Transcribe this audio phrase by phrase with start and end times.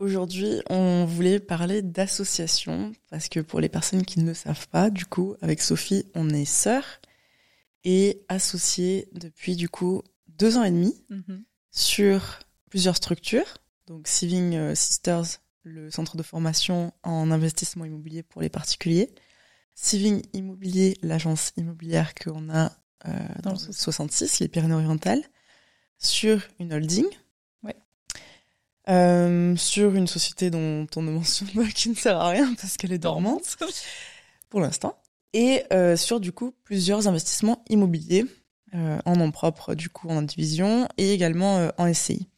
[0.00, 4.88] Aujourd'hui, on voulait parler d'association parce que pour les personnes qui ne le savent pas,
[4.88, 7.00] du coup, avec Sophie, on est sœurs
[7.84, 11.44] et associées depuis du coup deux ans et demi Mhm.
[11.70, 12.38] sur
[12.70, 13.58] plusieurs structures.
[13.86, 15.26] Donc Saving euh, Sisters,
[15.64, 19.14] le centre de formation en investissement immobilier pour les particuliers.
[19.74, 22.72] Saving Immobilier, l'agence immobilière qu'on a
[23.06, 23.10] euh,
[23.42, 25.22] dans, Dans le le 66, les Pyrénées-Orientales,
[25.98, 27.06] sur une holding.
[28.90, 32.76] Euh, sur une société dont on ne mentionne pas qui ne sert à rien parce
[32.76, 33.56] qu'elle est dormante
[34.50, 34.96] pour l'instant.
[35.32, 38.26] Et euh, sur du coup plusieurs investissements immobiliers
[38.74, 42.28] euh, en nom propre du coup en indivision et également euh, en SCI.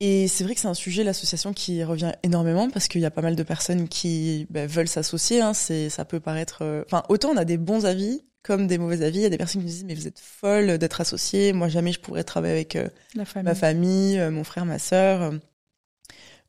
[0.00, 3.10] Et c'est vrai que c'est un sujet, l'association, qui revient énormément parce qu'il y a
[3.10, 5.40] pas mal de personnes qui ben, veulent s'associer.
[5.40, 5.54] Hein.
[5.54, 6.58] C'est, ça peut paraître.
[6.62, 9.18] euh, Enfin, autant on a des bons avis comme des mauvais avis.
[9.18, 11.52] Il y a des personnes qui me disent mais vous êtes folle d'être associée.
[11.52, 13.44] Moi jamais je pourrais travailler avec euh, La famille.
[13.48, 15.32] ma famille, euh, mon frère, ma sœur.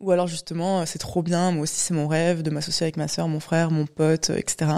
[0.02, 2.98] Ou alors justement, euh, c'est trop bien, moi aussi c'est mon rêve de m'associer avec
[2.98, 4.72] ma sœur, mon frère, mon pote, etc.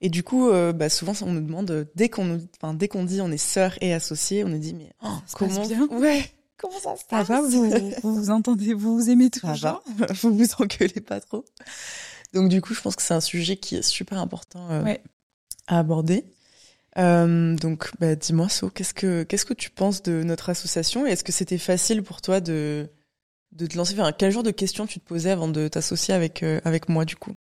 [0.00, 3.04] Et du coup, euh, bah, souvent on nous demande, dès qu'on nous, enfin, dès qu'on
[3.04, 6.24] dit on est sœurs et associés, on nous dit mais oh, comment bien Ouais,
[6.56, 7.70] comment ça se Ça passe va, vous,
[8.02, 11.44] vous vous entendez, vous vous aimez Ça toujours va, vous vous engueulez pas trop.
[12.32, 15.02] Donc du coup, je pense que c'est un sujet qui est super important euh, Ouais.
[15.66, 16.24] À aborder.
[16.98, 21.10] Euh, donc, bah, dis-moi, So, qu'est-ce que qu'est-ce que tu penses de notre association et
[21.10, 22.88] est-ce que c'était facile pour toi de
[23.52, 26.60] de te lancer quel genre de questions tu te posais avant de t'associer avec euh,
[26.64, 27.32] avec moi du coup?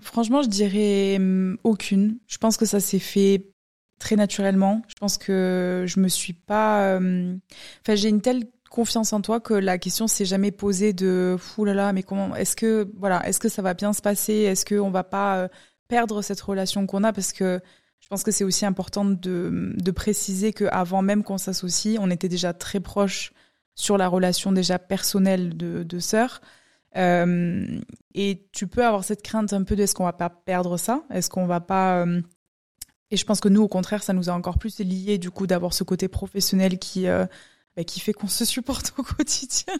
[0.00, 2.18] Franchement, je dirais hum, aucune.
[2.26, 3.50] Je pense que ça s'est fait
[3.98, 4.82] très naturellement.
[4.88, 6.96] Je pense que je me suis pas.
[6.96, 7.40] hum,
[7.82, 11.64] Enfin, j'ai une telle confiance en toi que la question s'est jamais posée de fou
[11.64, 14.32] là là, mais comment est-ce que voilà, est-ce que ça va bien se passer?
[14.32, 15.48] Est-ce que on va pas euh,
[15.90, 17.60] perdre cette relation qu'on a Parce que
[17.98, 22.10] je pense que c'est aussi important de, de préciser que avant même qu'on s'associe, on
[22.10, 23.32] était déjà très proches
[23.74, 26.40] sur la relation déjà personnelle de, de sœurs.
[26.96, 27.80] Euh,
[28.14, 31.04] et tu peux avoir cette crainte un peu de est-ce qu'on va pas perdre ça?
[31.10, 32.22] Est-ce qu'on va pas euh,
[33.10, 35.46] Et je pense que nous, au contraire, ça nous a encore plus liés du coup
[35.46, 37.26] d'avoir ce côté professionnel qui euh,
[37.76, 39.74] bah, qui fait qu'on se supporte au quotidien,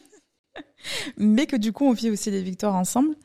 [1.17, 3.17] mais que du coup on vit aussi les victoires ensemble.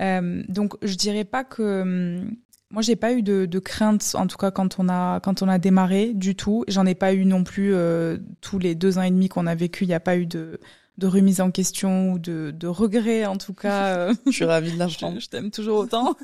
[0.00, 2.36] Euh, donc je dirais pas que hum,
[2.70, 5.48] moi j'ai pas eu de, de crainte en tout cas quand on a quand on
[5.48, 6.64] a démarré du tout.
[6.68, 9.54] J'en ai pas eu non plus euh, tous les deux ans et demi qu'on a
[9.54, 9.84] vécu.
[9.84, 10.60] Il n'y a pas eu de
[10.98, 13.96] de remise en question ou de, de regret en tout cas.
[13.96, 15.14] euh, Je suis ravie de l'apprendre.
[15.18, 16.14] je, je t'aime toujours autant.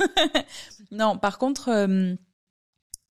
[0.93, 2.14] non, par contre, euh,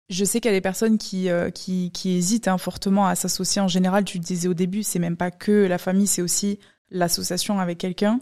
[0.10, 3.16] je sais qu'il y a des personnes qui, euh, qui, qui hésitent hein, fortement à
[3.16, 3.62] s'associer.
[3.62, 6.60] En général, tu le disais au début, c'est même pas que la famille, c'est aussi
[6.90, 8.20] l'association avec quelqu'un.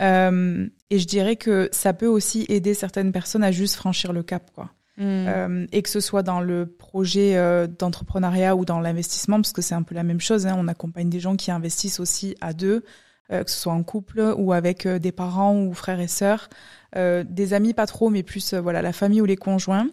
[0.00, 4.22] Euh, et je dirais que ça peut aussi aider certaines personnes à juste franchir le
[4.22, 4.70] cap, quoi.
[4.96, 5.02] Mm.
[5.02, 9.62] Euh, et que ce soit dans le projet euh, d'entrepreneuriat ou dans l'investissement, parce que
[9.62, 10.46] c'est un peu la même chose.
[10.46, 10.56] hein.
[10.58, 12.84] On accompagne des gens qui investissent aussi à deux,
[13.30, 16.50] que ce soit en couple ou avec des parents ou frères et sœurs,
[16.94, 19.88] des amis pas trop, mais plus voilà la famille ou les conjoints.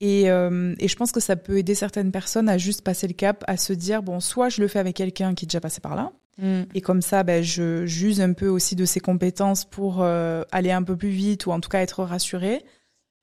[0.00, 3.14] Et, euh, et je pense que ça peut aider certaines personnes à juste passer le
[3.14, 5.80] cap, à se dire bon, soit je le fais avec quelqu'un qui est déjà passé
[5.80, 6.62] par là, Mm.
[6.74, 10.70] et comme ça, ben, je j'use un peu aussi de ses compétences pour euh, aller
[10.70, 12.64] un peu plus vite ou en tout cas être rassurée.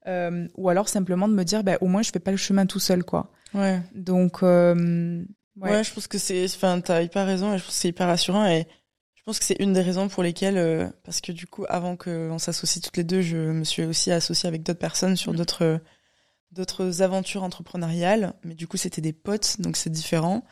[0.08, 2.66] Euh, ou alors simplement de me dire, ben, au moins je fais pas le chemin
[2.66, 3.32] tout seul, quoi.
[3.54, 3.82] Ouais.
[3.96, 5.24] Donc, euh,
[5.58, 5.72] ouais.
[5.72, 5.84] Ouais.
[5.84, 8.46] je pense que c'est, enfin, t'as hyper raison et je pense que c'est hyper rassurant
[8.46, 8.68] et
[9.16, 11.96] je pense que c'est une des raisons pour lesquelles, euh, parce que du coup, avant
[11.96, 15.38] qu'on s'associe toutes les deux, je me suis aussi associée avec d'autres personnes sur Mhm.
[15.40, 15.80] d'autres,
[16.52, 20.44] d'autres aventures entrepreneuriales, mais du coup, c'était des potes, donc c'est différent.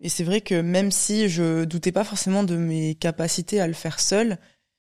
[0.00, 3.72] Et c'est vrai que même si je doutais pas forcément de mes capacités à le
[3.72, 4.38] faire seul,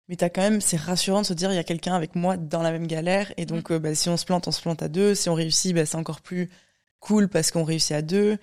[0.09, 2.37] mais t'as quand même, c'est rassurant de se dire, il y a quelqu'un avec moi
[2.37, 4.83] dans la même galère, et donc, euh, bah, si on se plante, on se plante
[4.83, 6.49] à deux, si on réussit, bah, c'est encore plus
[7.01, 8.39] cool parce qu'on réussit à deux.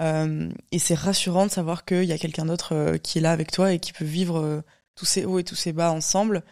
[0.00, 3.32] Euh, et c'est rassurant de savoir qu'il y a quelqu'un d'autre euh, qui est là
[3.32, 4.60] avec toi et qui peut vivre euh,
[4.94, 6.44] tous ces hauts et tous ces bas ensemble.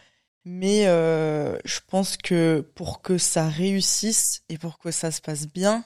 [0.45, 5.83] Mais je pense que pour que ça réussisse et pour que ça se passe bien,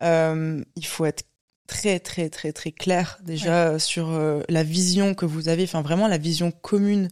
[0.00, 1.24] il faut être
[1.72, 5.80] très très très très clair déjà euh, sur euh, la vision que vous avez, enfin
[5.82, 7.08] vraiment la vision commune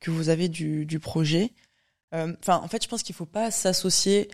[0.00, 1.50] que vous avez du, du projet.
[2.14, 4.28] Euh, Enfin, en fait, je pense qu'il faut pas s'associer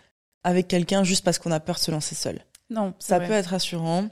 [0.45, 2.41] avec quelqu'un juste parce qu'on a peur de se lancer seul.
[2.69, 3.27] Non, Ça vrai.
[3.29, 4.09] peut être rassurant,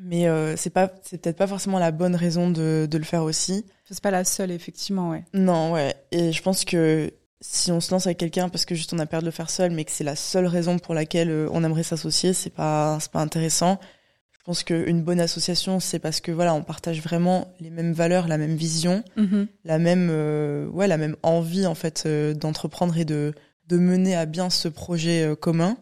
[0.00, 3.22] mais euh, c'est pas, c'est peut-être pas forcément la bonne raison de, de le faire
[3.22, 3.64] aussi.
[3.88, 5.24] C'est pas la seule, effectivement, ouais.
[5.32, 5.94] Non, ouais.
[6.10, 7.10] Et je pense que
[7.40, 9.50] si on se lance avec quelqu'un parce que juste on a peur de le faire
[9.50, 13.10] seul, mais que c'est la seule raison pour laquelle on aimerait s'associer, c'est pas, c'est
[13.12, 13.78] pas intéressant.
[14.44, 18.28] Je pense qu'une bonne association, c'est parce que voilà, on partage vraiment les mêmes valeurs,
[18.28, 19.46] la même vision, Mhm.
[19.64, 23.32] la même, euh, ouais, la même envie en fait euh, d'entreprendre et de
[23.68, 25.78] de mener à bien ce projet euh, commun.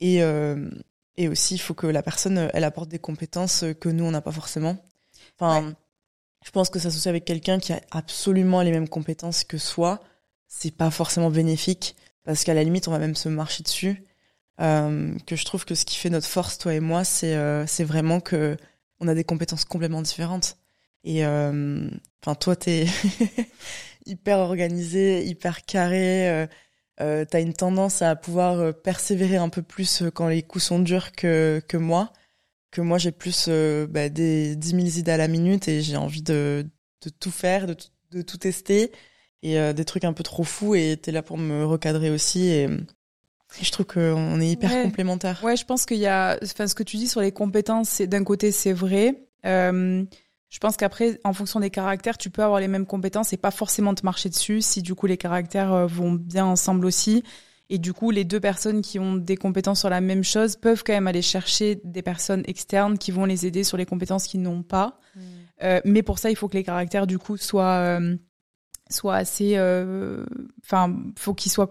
[0.00, 0.70] Et euh,
[1.18, 4.22] et aussi, il faut que la personne, elle apporte des compétences que nous on n'a
[4.22, 4.78] pas forcément.
[5.38, 5.74] Enfin,
[6.46, 10.00] je pense que s'associer avec quelqu'un qui a absolument les mêmes compétences que soi,
[10.48, 11.94] c'est pas forcément bénéfique
[12.24, 14.02] parce qu'à la limite, on va même se marcher dessus.
[14.60, 17.64] Euh, que je trouve que ce qui fait notre force, toi et moi, c'est euh,
[17.80, 18.56] vraiment que
[19.00, 20.56] on a des compétences complètement différentes.
[21.04, 21.88] Et euh,
[22.22, 22.86] enfin, toi, t'es
[24.06, 26.28] hyper organisé, hyper carré.
[26.30, 26.46] Euh,
[27.00, 31.12] euh, t'as une tendance à pouvoir persévérer un peu plus quand les coups sont durs
[31.12, 32.12] que que moi
[32.72, 35.96] que moi j'ai plus euh, bah, des 10 000 idées à la minute et j'ai
[35.96, 36.66] envie de,
[37.04, 37.76] de, tout faire, de,
[38.10, 38.90] de tout tester
[39.42, 42.48] et euh, des trucs un peu trop fous et t'es là pour me recadrer aussi
[42.48, 42.68] et,
[43.60, 44.82] je trouve qu'on est hyper ouais.
[44.82, 45.40] complémentaires.
[45.42, 48.24] Ouais, je pense qu'il y a, enfin ce que tu dis sur les compétences, d'un
[48.24, 49.24] côté c'est vrai.
[49.44, 50.04] Euh,
[50.52, 53.50] je pense qu'après, en fonction des caractères, tu peux avoir les mêmes compétences et pas
[53.50, 57.24] forcément te marcher dessus si du coup les caractères euh, vont bien ensemble aussi.
[57.70, 60.82] Et du coup, les deux personnes qui ont des compétences sur la même chose peuvent
[60.84, 64.42] quand même aller chercher des personnes externes qui vont les aider sur les compétences qu'ils
[64.42, 64.98] n'ont pas.
[65.16, 65.20] Mm.
[65.62, 68.16] Euh, mais pour ça, il faut que les caractères, du coup, soient, euh,
[68.90, 69.56] soient assez.
[70.62, 71.66] Enfin, faut qu'ils soient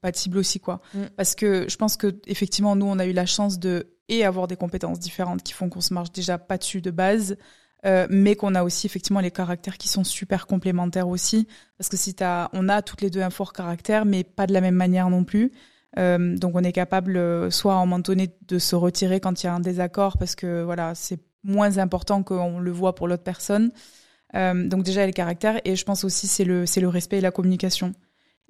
[0.00, 0.80] compatibles aussi, quoi.
[0.94, 1.04] Mm.
[1.16, 4.46] Parce que je pense que, effectivement, nous, on a eu la chance de et avoir
[4.46, 7.36] des compétences différentes qui font qu'on se marche déjà pas dessus de base.
[7.84, 11.46] Euh, mais qu'on a aussi effectivement les caractères qui sont super complémentaires aussi
[11.76, 14.54] parce que si t'as on a toutes les deux un fort caractère mais pas de
[14.54, 15.52] la même manière non plus
[15.98, 19.42] euh, donc on est capable euh, soit à un moment donné de se retirer quand
[19.42, 23.08] il y a un désaccord parce que voilà c'est moins important qu'on le voit pour
[23.08, 23.70] l'autre personne
[24.34, 27.30] donc déjà les caractères et je pense aussi c'est le c'est le respect et la
[27.30, 27.92] communication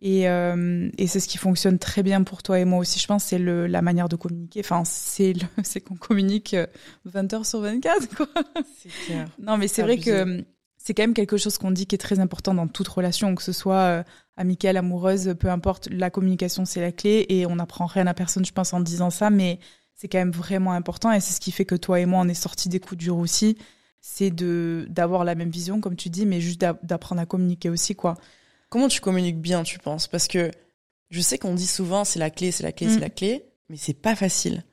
[0.01, 3.07] et, euh, et c'est ce qui fonctionne très bien pour toi et moi aussi, je
[3.07, 4.61] pense, c'est le, la manière de communiquer.
[4.61, 6.67] Enfin, c'est le- c'est qu'on communique euh,
[7.05, 8.27] 20 heures sur 24, quoi.
[8.77, 9.29] C'est clair.
[9.39, 10.43] Non, mais c'est vrai que euh,
[10.77, 13.43] c'est quand même quelque chose qu'on dit qui est très important dans toute relation, que
[13.43, 14.03] ce soit euh,
[14.37, 15.89] amicale, amoureuse, peu importe.
[15.91, 19.11] La communication, c'est la clé et on n'apprend rien à personne, je pense, en disant
[19.11, 19.59] ça, mais
[19.95, 22.29] c'est quand même vraiment important et c'est ce qui fait que toi et moi, on
[22.29, 23.57] est sortis des coups durs aussi.
[24.03, 27.71] C'est de d'avoir la même vision, comme tu dis, mais juste d'a- d'apprendre à communiquer
[27.71, 28.15] aussi, quoi.
[28.69, 30.09] Comment tu communiques bien, tu penses?
[30.09, 30.51] Parce que
[31.11, 32.91] je sais qu'on dit souvent c'est la clé, c'est la clé, Mm.
[32.95, 34.65] c'est la clé, mais c'est pas facile.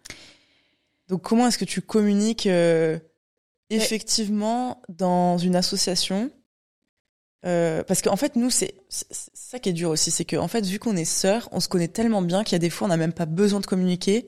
[1.10, 2.98] Donc comment est-ce que tu communiques euh,
[3.70, 6.32] effectivement dans une association?
[7.46, 10.80] Euh, Parce qu'en fait, nous, c'est ça qui est dur aussi, c'est qu'en fait, vu
[10.80, 12.98] qu'on est sœurs, on se connaît tellement bien qu'il y a des fois, on n'a
[12.98, 14.28] même pas besoin de communiquer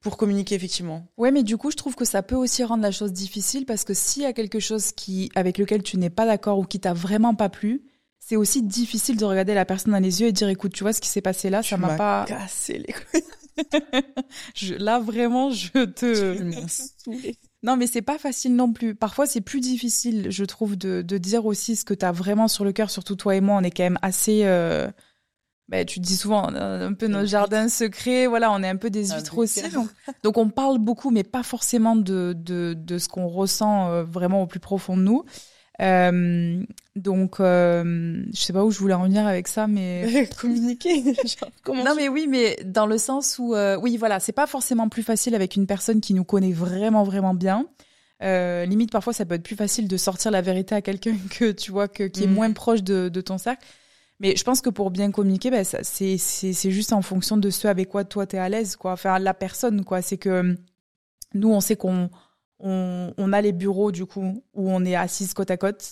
[0.00, 1.06] pour communiquer effectivement.
[1.16, 3.84] Ouais, mais du coup, je trouve que ça peut aussi rendre la chose difficile parce
[3.84, 6.80] que s'il y a quelque chose qui, avec lequel tu n'es pas d'accord ou qui
[6.80, 7.82] t'a vraiment pas plu,
[8.20, 10.92] c'est aussi difficile de regarder la personne dans les yeux et dire, écoute, tu vois
[10.92, 12.24] ce qui s'est passé là, ça m'a pas.
[12.28, 13.24] cassé les couilles.
[14.54, 16.40] Je- là, vraiment, je te.
[17.62, 18.94] Non, mais c'est pas facile non plus.
[18.94, 22.64] Parfois, c'est plus difficile, je trouve, de, de dire aussi ce que t'as vraiment sur
[22.64, 22.90] le cœur.
[22.90, 24.42] Surtout toi et moi, on est quand même assez.
[24.44, 24.88] Euh...
[25.68, 27.26] bah, tu te dis souvent, a un peu huîtres.
[27.26, 28.26] jardins secrets.
[28.26, 29.68] Voilà, on est un peu des Ah, huîtres aussi.
[29.70, 29.90] Donc,
[30.22, 34.42] donc, on parle beaucoup, mais pas forcément de, de, de ce qu'on ressent euh, vraiment
[34.42, 35.24] au plus profond de nous.
[35.80, 36.62] Euh,
[36.96, 40.28] donc, euh, je sais pas où je voulais en venir avec ça, mais.
[40.40, 41.02] communiquer.
[41.02, 44.32] Genre, comment Non tu- mais oui, mais dans le sens où euh, oui voilà, c'est
[44.32, 47.66] pas forcément plus facile avec une personne qui nous connaît vraiment vraiment bien.
[48.22, 51.52] Euh, limite parfois ça peut être plus facile de sortir la vérité à quelqu'un que
[51.52, 52.34] tu vois que qui est Mhm.
[52.34, 53.64] moins proche de, de ton cercle.
[54.18, 57.88] Mais je pense que pour bien communiquer, ben, c'est juste en fonction de ce avec
[57.88, 58.92] quoi toi t'es à l'aise quoi.
[58.92, 60.02] Enfin la personne quoi.
[60.02, 60.54] C'est que euh,
[61.32, 62.10] nous on sait qu'on
[62.62, 65.84] on, on a les bureaux du coup où on est assises côte à côte.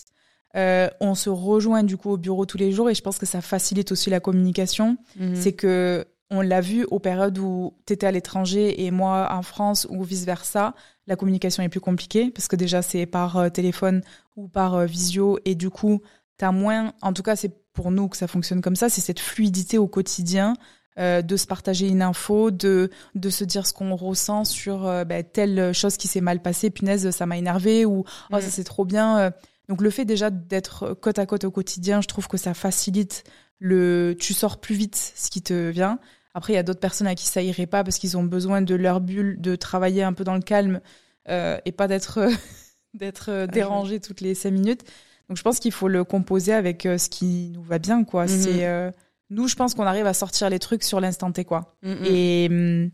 [0.56, 3.26] Euh, on se rejoint du coup au bureau tous les jours et je pense que
[3.26, 5.34] ça facilite aussi la communication Mhm.
[5.37, 9.43] c'est que on l'a vu aux périodes où tu étais à l'étranger et moi en
[9.43, 10.75] France ou vice versa,
[11.06, 14.03] la communication est plus compliquée parce que déjà c'est par euh, téléphone
[14.37, 16.01] ou par euh, visio et du coup
[16.39, 19.01] tu as moins en tout cas c'est pour nous que ça fonctionne comme ça, c'est
[19.01, 20.55] cette fluidité au quotidien
[20.98, 25.05] euh, de se partager une info, de de se dire ce qu'on ressent sur euh,
[25.05, 28.64] bah, telle chose qui s'est mal passée, punaise ça m'a énervé ou oh ça c'est
[28.64, 29.31] trop bien euh.
[29.69, 33.24] donc le fait déjà d'être côte à côte au quotidien, je trouve que ça facilite
[33.58, 35.98] le tu sors plus vite ce qui te vient.
[36.34, 38.62] Après, il y a d'autres personnes à qui ça irait pas parce qu'ils ont besoin
[38.62, 40.81] de leur bulle, de travailler un peu dans le calme
[41.28, 42.28] euh, et pas d'être
[42.94, 44.84] d'être euh, dérangé toutes les cinq minutes.
[45.28, 48.22] Donc, je pense qu'il faut le composer avec ce qui nous va bien, quoi.
[48.24, 48.28] Mhm.
[48.28, 48.90] C'est euh,
[49.31, 51.77] nous, je pense qu'on arrive à sortir les trucs sur l'instant T, quoi.
[51.82, 52.91] Et hum,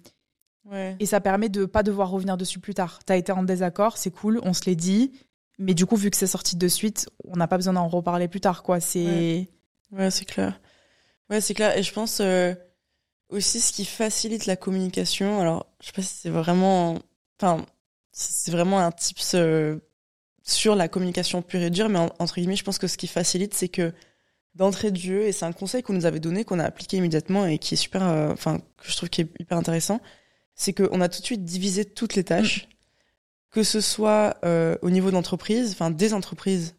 [0.71, 0.97] Ouais.
[0.99, 3.01] et ça permet de pas devoir revenir dessus plus tard.
[3.05, 5.13] T'as été en désaccord, c'est cool, on se l'est dit.
[5.59, 8.29] Mais du coup, vu que c'est sorti de suite, on n'a pas besoin d'en reparler
[8.29, 8.81] plus tard, quoi.
[8.81, 9.49] C'est
[9.93, 10.59] Ouais, c'est clair.
[11.31, 11.77] Ouais, c'est clair.
[11.77, 12.55] Et je pense euh,
[13.29, 15.39] aussi ce qui facilite la communication.
[15.41, 16.99] Alors, je sais pas si c'est vraiment,
[17.39, 17.65] enfin,
[18.11, 19.79] c'est vraiment un tips euh,
[20.43, 23.07] sur la communication pure et dure, mais en- entre guillemets, je pense que ce qui
[23.07, 23.93] facilite, c'est que
[24.55, 27.47] d'entrée de jeu, et c'est un conseil qu'on nous avait donné, qu'on a appliqué immédiatement
[27.47, 30.01] et qui est super, euh, enfin, que je trouve qui est hyper intéressant,
[30.55, 32.69] c'est qu'on a tout de suite divisé toutes les tâches,
[33.51, 36.77] que ce soit euh, au niveau d'entreprise, enfin des entreprises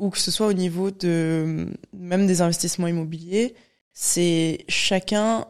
[0.00, 3.54] ou que ce soit au niveau de même des investissements immobiliers,
[3.92, 5.46] c'est chacun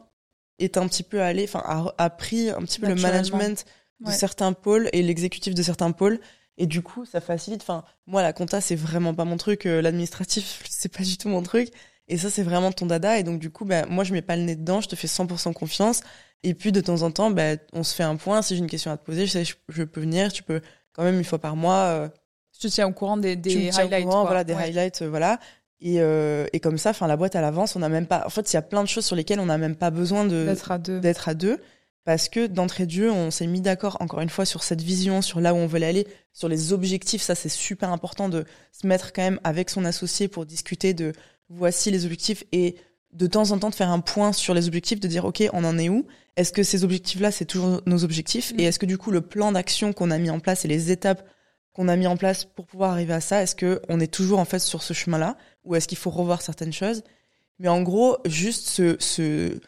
[0.59, 3.65] est un petit peu allé, enfin a, a, pris un petit peu le management
[4.01, 6.21] de certains pôles et l'exécutif de certains pôles.
[6.57, 7.63] Et du coup, ça facilite.
[7.63, 9.67] Enfin, moi, la compta, c'est vraiment pas mon truc.
[9.67, 11.71] Euh, l'administratif, c'est pas du tout mon truc.
[12.09, 13.19] Et ça, c'est vraiment ton dada.
[13.19, 14.81] Et donc, du coup, ben, moi, je mets pas le nez dedans.
[14.81, 16.03] Je te fais 100% confiance.
[16.43, 18.43] Et puis, de temps en temps, ben, on se fait un point.
[18.43, 20.33] Si j'ai une question à te poser, je sais, je, peux venir.
[20.33, 20.61] Tu peux
[20.93, 21.87] quand même une fois par mois.
[21.87, 22.09] Euh,
[22.53, 24.05] je te tiens au courant des, des highlights.
[24.05, 25.41] Courant, voilà, des highlights, euh, voilà.
[25.81, 28.25] Et, euh, et comme ça, enfin, la boîte à l'avance, on n'a même pas.
[28.27, 30.25] En fait, il y a plein de choses sur lesquelles on n'a même pas besoin
[30.25, 31.01] de d'être à deux.
[31.01, 31.61] D'être à deux
[32.05, 35.23] parce que d'entrée de jeu, on s'est mis d'accord encore une fois sur cette vision,
[35.23, 37.23] sur là où on veut aller, sur les objectifs.
[37.23, 41.13] Ça, c'est super important de se mettre quand même avec son associé pour discuter de
[41.49, 42.77] voici les objectifs et
[43.13, 45.65] de temps en temps de faire un point sur les objectifs, de dire ok, on
[45.65, 46.07] en est où?
[46.37, 48.53] Est-ce que ces objectifs-là, c'est toujours nos objectifs?
[48.53, 48.61] Mm.
[48.61, 50.91] Et est-ce que du coup, le plan d'action qu'on a mis en place et les
[50.91, 51.27] étapes
[51.73, 54.39] qu'on a mis en place pour pouvoir arriver à ça, est-ce que on est toujours
[54.39, 55.37] en fait sur ce chemin-là?
[55.65, 57.03] Ou est-ce qu'il faut revoir certaines choses?
[57.59, 59.61] Mais en gros, juste ce, ce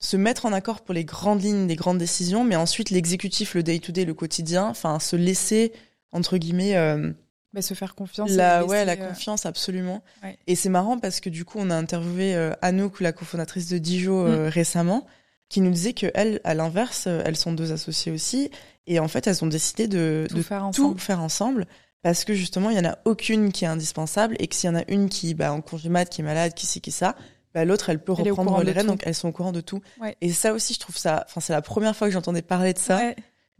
[0.00, 3.62] se mettre en accord pour les grandes lignes, les grandes décisions, mais ensuite l'exécutif, le
[3.62, 5.72] day-to-day, le quotidien, enfin se laisser
[6.12, 7.12] entre guillemets euh,
[7.54, 8.30] bah, se faire confiance.
[8.30, 10.02] La, ouais, la euh, confiance, absolument.
[10.46, 13.78] Et c'est marrant parce que du coup, on a interviewé euh, Anouk, la cofondatrice de
[13.78, 14.48] Dijo, euh, mm.
[14.48, 15.06] récemment,
[15.48, 18.50] qui nous disait que elle, à l'inverse, elles sont deux associées aussi,
[18.86, 20.94] et en fait, elles ont décidé de tout, faire, ensemble.
[20.94, 21.66] tout faire ensemble.
[22.02, 24.72] Parce que justement, il y en a aucune qui est indispensable et que s'il y
[24.72, 27.16] en a une qui, bah, en congé mat, qui est malade, qui c'est qui ça,
[27.54, 29.80] bah, l'autre, elle peut reprendre les rênes, donc elles sont au courant de tout.
[30.20, 32.78] Et ça aussi, je trouve ça, enfin, c'est la première fois que j'entendais parler de
[32.78, 33.00] ça.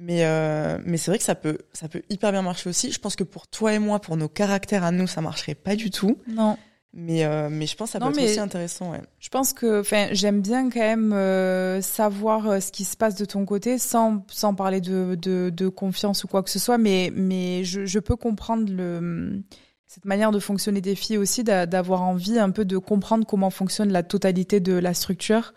[0.00, 2.92] Mais, euh, mais c'est vrai que ça peut, ça peut hyper bien marcher aussi.
[2.92, 5.74] Je pense que pour toi et moi, pour nos caractères à nous, ça marcherait pas
[5.74, 6.18] du tout.
[6.28, 6.56] Non.
[6.94, 8.92] Mais, euh, mais je pense que ça peut être aussi intéressant.
[8.92, 9.00] Ouais.
[9.18, 13.44] Je pense que j'aime bien quand même euh, savoir ce qui se passe de ton
[13.44, 16.78] côté sans, sans parler de, de, de confiance ou quoi que ce soit.
[16.78, 19.42] Mais, mais je, je peux comprendre le,
[19.88, 23.90] cette manière de fonctionner des filles aussi, d'avoir envie un peu de comprendre comment fonctionne
[23.90, 25.54] la totalité de la structure.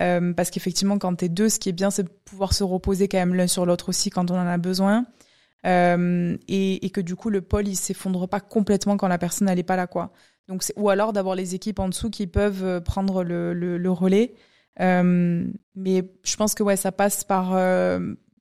[0.00, 3.06] Euh, parce qu'effectivement, quand t'es deux, ce qui est bien, c'est de pouvoir se reposer
[3.06, 5.06] quand même l'un sur l'autre aussi quand on en a besoin.
[5.64, 9.62] Euh, et, que du coup, le pôle, il s'effondre pas complètement quand la personne n'est
[9.62, 10.12] pas là, quoi.
[10.48, 14.34] Donc, ou alors d'avoir les équipes en dessous qui peuvent euh, prendre le, relais.
[14.80, 17.54] Mais je pense que ouais, ça passe par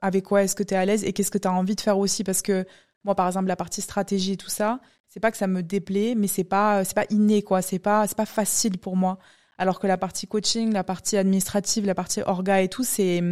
[0.02, 1.80] avec quoi est-ce que tu es à l'aise et qu'est-ce que tu as envie de
[1.80, 2.22] faire aussi.
[2.22, 2.66] Parce que
[3.04, 6.14] moi, par exemple, la partie stratégie et tout ça, c'est pas que ça me déplaît,
[6.16, 7.62] mais c'est pas c'est pas inné, quoi.
[7.62, 9.18] C'est pas c'est pas facile pour moi.
[9.58, 13.22] Alors que la partie coaching, la partie administrative, la partie orga et tout, c'est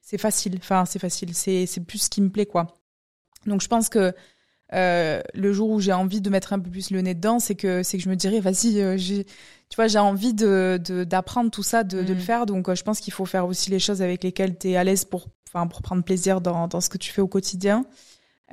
[0.00, 0.56] c'est facile.
[0.58, 1.34] Enfin, c'est facile.
[1.34, 2.78] C'est c'est plus ce qui me plaît, quoi.
[3.46, 4.14] Donc, je pense que
[4.72, 7.54] euh, le jour où j'ai envie de mettre un peu plus le nez dedans, c'est
[7.54, 11.50] que c'est que je me dirais, vas-y, euh, j'ai, tu vois, j'ai envie de, d'apprendre
[11.50, 12.22] tout ça, de, de le mm.
[12.22, 12.46] faire.
[12.46, 14.84] Donc, euh, je pense qu'il faut faire aussi les choses avec lesquelles tu es à
[14.84, 17.84] l'aise pour, enfin, pour prendre plaisir dans, dans ce que tu fais au quotidien.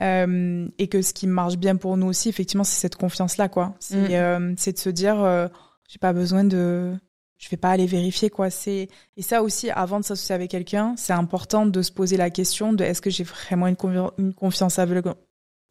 [0.02, 3.76] Euh, et que ce qui marche bien pour nous aussi, effectivement, c'est cette confiance-là, quoi.
[3.80, 4.56] C'est, mm.
[4.58, 5.50] c'est de se dire,
[5.88, 6.96] j'ai pas besoin de,
[7.42, 10.94] je vais pas aller vérifier quoi c'est et ça aussi avant de s'associer avec quelqu'un
[10.96, 13.76] c'est important de se poser la question de est-ce que j'ai vraiment une,
[14.20, 15.16] une confiance aveugle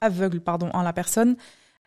[0.01, 1.37] aveugle pardon en la personne?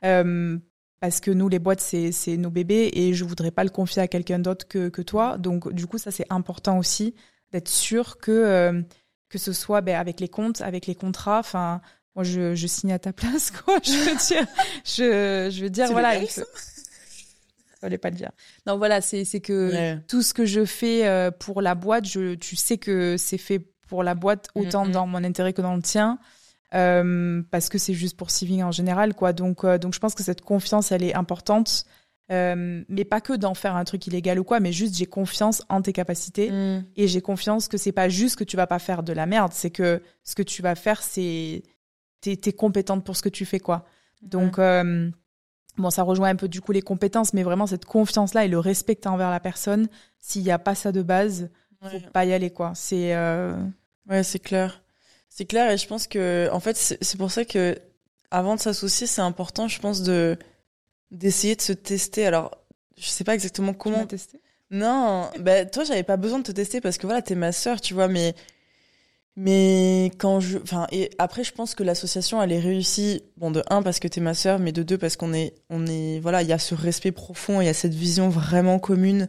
[0.06, 0.58] Euh,
[1.02, 4.08] parce que nous les boîtes c'est nos bébés et je voudrais pas le confier à
[4.08, 7.14] quelqu'un d'autre que que toi donc du coup ça c'est important aussi
[7.52, 8.82] d'être sûr que euh,
[9.28, 11.82] que ce soit ben, avec les comptes avec les contrats enfin
[12.16, 14.48] moi je, je signe à ta place quoi je veux dire
[14.86, 16.14] je je veux dire voilà
[17.84, 18.32] fallait pas le dire.
[18.66, 22.36] Non, voilà, c'est c'est que tout ce que je fais euh, pour la boîte, je,
[22.36, 25.82] tu sais que c'est fait pour la boîte autant dans mon intérêt que dans le
[25.82, 26.18] tien.
[26.74, 29.32] Euh, parce que c'est juste pour Siving en général, quoi.
[29.32, 31.86] Donc, euh, donc je pense que cette confiance, elle est importante.
[32.30, 35.82] mais pas que d'en faire un truc illégal ou quoi, mais juste j'ai confiance en
[35.84, 36.86] tes capacités mm.
[36.96, 39.52] et j'ai confiance que c'est pas juste que tu vas pas faire de la merde,
[39.54, 41.62] c'est que ce que tu vas faire, c'est
[42.24, 43.86] t'es es compétente pour ce que tu fais, quoi.
[44.22, 44.58] Donc,
[45.78, 48.60] Bon, ça rejoint un peu du coup les compétences, mais vraiment cette confiance-là et le
[48.60, 49.88] respect que envers la personne,
[50.20, 51.50] s'il n'y a pas ça de base,
[51.82, 52.74] faut pas y aller, quoi.
[52.76, 53.16] C'est.
[53.16, 53.56] Euh...
[54.08, 54.84] Ouais, c'est clair.
[55.30, 57.76] C'est clair, et je pense que, en fait, c'est pour ça que,
[58.30, 60.38] avant de s'associer, c'est important, je pense, de
[61.10, 62.28] d'essayer de se tester.
[62.28, 62.52] Alors,
[62.98, 64.02] je sais pas exactement comment.
[64.02, 64.40] Tu tester
[64.70, 67.82] Non, bah, toi, j'avais pas besoin de te tester parce que voilà, t'es ma sœur,
[67.82, 68.36] tu vois, mais
[69.36, 73.24] mais quand je, enfin, et après, je pense que l'association, elle est réussie.
[73.38, 75.88] Bon, de un parce que t'es ma sœur, mais de deux parce qu'on est, on
[75.88, 79.28] est, voilà, il y a ce respect profond, il y a cette vision vraiment commune.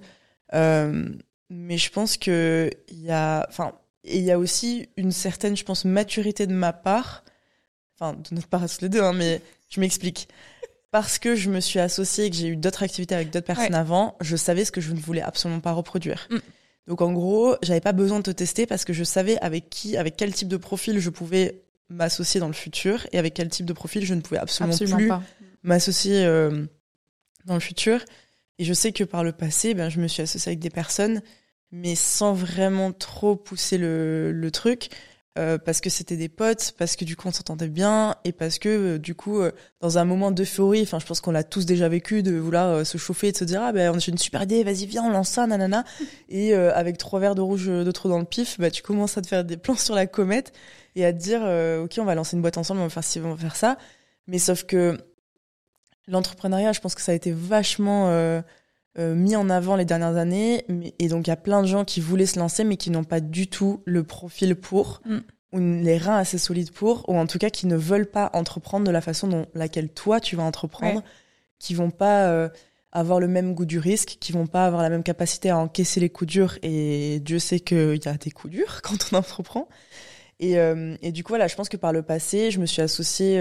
[0.53, 1.09] Euh,
[1.49, 3.73] mais je pense que il y a, enfin,
[4.05, 7.25] et il y a aussi une certaine, je pense, maturité de ma part,
[7.95, 10.29] enfin, de notre part à tous les deux, hein, mais je m'explique.
[10.91, 13.75] Parce que je me suis associée et que j'ai eu d'autres activités avec d'autres personnes
[13.75, 16.29] avant, je savais ce que je ne voulais absolument pas reproduire.
[16.31, 16.39] Mm.
[16.87, 19.97] Donc en gros, j'avais pas besoin de te tester parce que je savais avec qui,
[19.97, 23.67] avec quel type de profil je pouvais m'associer dans le futur et avec quel type
[23.67, 25.11] de profil je ne pouvais absolument, plus
[25.63, 26.25] m'associer
[27.47, 28.05] dans le futur.
[28.59, 31.23] Et je sais que par le passé, ben, je me suis associée avec des personnes,
[31.73, 34.91] mais sans vraiment trop pousser le, le truc.
[35.37, 38.61] Euh, parce que c'était des potes, parce que du coup on s'entendait bien et parce
[38.61, 39.51] que euh, du coup euh,
[39.81, 42.99] dans un moment d'euphorie, enfin je pense qu'on l'a tous déjà vécu de vouloir se
[42.99, 45.31] chauffer et de se dire ah ben j'ai une super idée, vas-y viens on lance
[45.31, 45.83] ça nanana.
[46.29, 49.23] Et avec trois verres de rouge de trop dans le pif, bah tu commences à
[49.23, 50.53] te faire des plans sur la comète
[50.95, 51.41] et à te dire
[51.83, 53.77] ok on va lancer une boîte ensemble, on va faire ci, on va faire ça,
[54.29, 54.97] mais sauf que
[56.07, 58.09] l'entrepreneuriat, je pense que ça a été vachement
[58.99, 60.65] mis en avant les dernières années.
[60.99, 63.05] et donc, il y a plein de gens qui voulaient se lancer, mais qui n'ont
[63.05, 65.19] pas du tout le profil pour, mm.
[65.53, 68.87] ou les reins assez solides pour, ou en tout cas qui ne veulent pas entreprendre
[68.87, 71.03] de la façon dont laquelle toi tu vas entreprendre,
[71.59, 72.49] qui vont pas euh,
[72.93, 75.99] avoir le même goût du risque, qui vont pas avoir la même capacité à encaisser
[75.99, 76.59] les coups durs.
[76.63, 79.69] Et Dieu sait qu'il y a des coups durs quand on entreprend.
[80.41, 82.83] Et, euh, et, du coup, voilà, je pense que par le passé, je me suis
[82.83, 83.41] associée.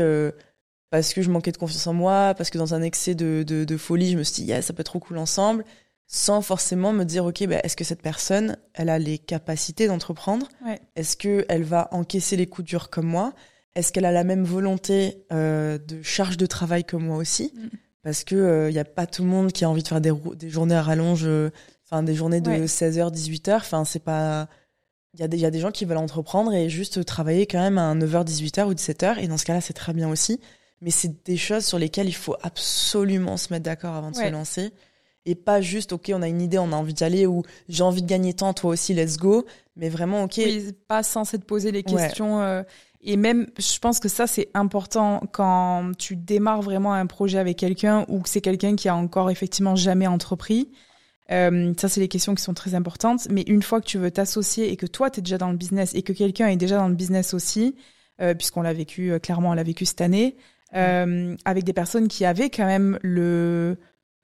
[0.93, 3.77] Parce que je manquais de confiance en moi, parce que dans un excès de, de,
[3.77, 5.65] folie, je me suis dit, yeah, ça peut être trop cool ensemble,
[6.05, 10.50] sans forcément me dire, ok, bah, est-ce que cette personne, elle a les capacités d'entreprendre?
[10.95, 13.33] Est-ce qu'elle va encaisser les coups durs comme moi?
[13.73, 17.51] Est-ce qu'elle a la même volonté euh, de charge de travail que moi aussi?
[17.55, 17.69] Mm.
[18.03, 20.00] Parce que il euh, n'y a pas tout le monde qui a envie de faire
[20.00, 21.50] des, des journées à rallonge, euh,
[21.88, 24.47] enfin des journées de 16h, 18h, enfin c'est pas...
[25.15, 27.95] Il y, y a des gens qui veulent entreprendre et juste travailler quand même à
[27.95, 30.39] 9h, 18h ou 17h, et dans ce cas-là, c'est très bien aussi
[30.83, 34.29] mais c'est des choses sur lesquelles il faut absolument se mettre d'accord avant de se
[34.29, 34.71] lancer.
[35.25, 37.83] Et pas juste, OK, on a une idée, on a envie d'y aller, ou j'ai
[37.83, 39.45] envie de gagner tant, toi aussi, let's go.
[39.77, 40.33] Mais vraiment, OK.
[40.37, 42.41] Oui, pas censé te poser les questions.
[42.41, 42.63] Euh,
[43.01, 47.57] et même, je pense que ça, c'est important quand tu démarres vraiment un projet avec
[47.57, 50.69] quelqu'un ou que c'est quelqu'un qui a encore effectivement jamais entrepris.
[51.31, 53.29] Euh, ça, c'est les questions qui sont très importantes.
[53.29, 55.57] Mais une fois que tu veux t'associer et que toi, tu es déjà dans le
[55.57, 57.75] business et que quelqu'un est déjà dans le business aussi,
[58.19, 60.35] euh, puisqu'on l'a vécu, clairement, on l'a vécu cette année,
[60.75, 63.77] euh, avec des personnes qui avaient quand même le,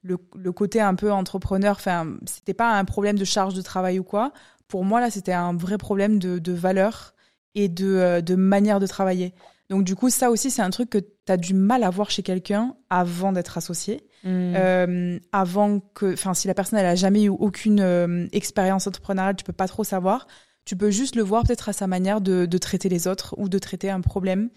[0.03, 1.77] le, le côté un peu entrepreneur.
[1.77, 4.33] Enfin, c'était pas un problème de charge de travail ou quoi.
[4.69, 7.15] Pour moi, là, c'était un vrai problème de, de valeur
[7.55, 9.35] et de, euh, de manière de travailler.
[9.71, 12.11] Donc, du coup, ça aussi, c'est un truc que tu as du mal à voir
[12.11, 14.07] chez quelqu'un avant d'être associé.
[14.25, 14.55] Mmh.
[14.55, 19.35] Euh, avant que, enfin, si la personne, elle a jamais eu aucune euh, expérience entrepreneuriale,
[19.37, 20.27] tu peux pas trop savoir.
[20.65, 23.49] Tu peux juste le voir peut-être à sa manière de, de, traiter les autres ou
[23.49, 24.51] de traiter un problème.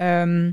[0.00, 0.52] Euh,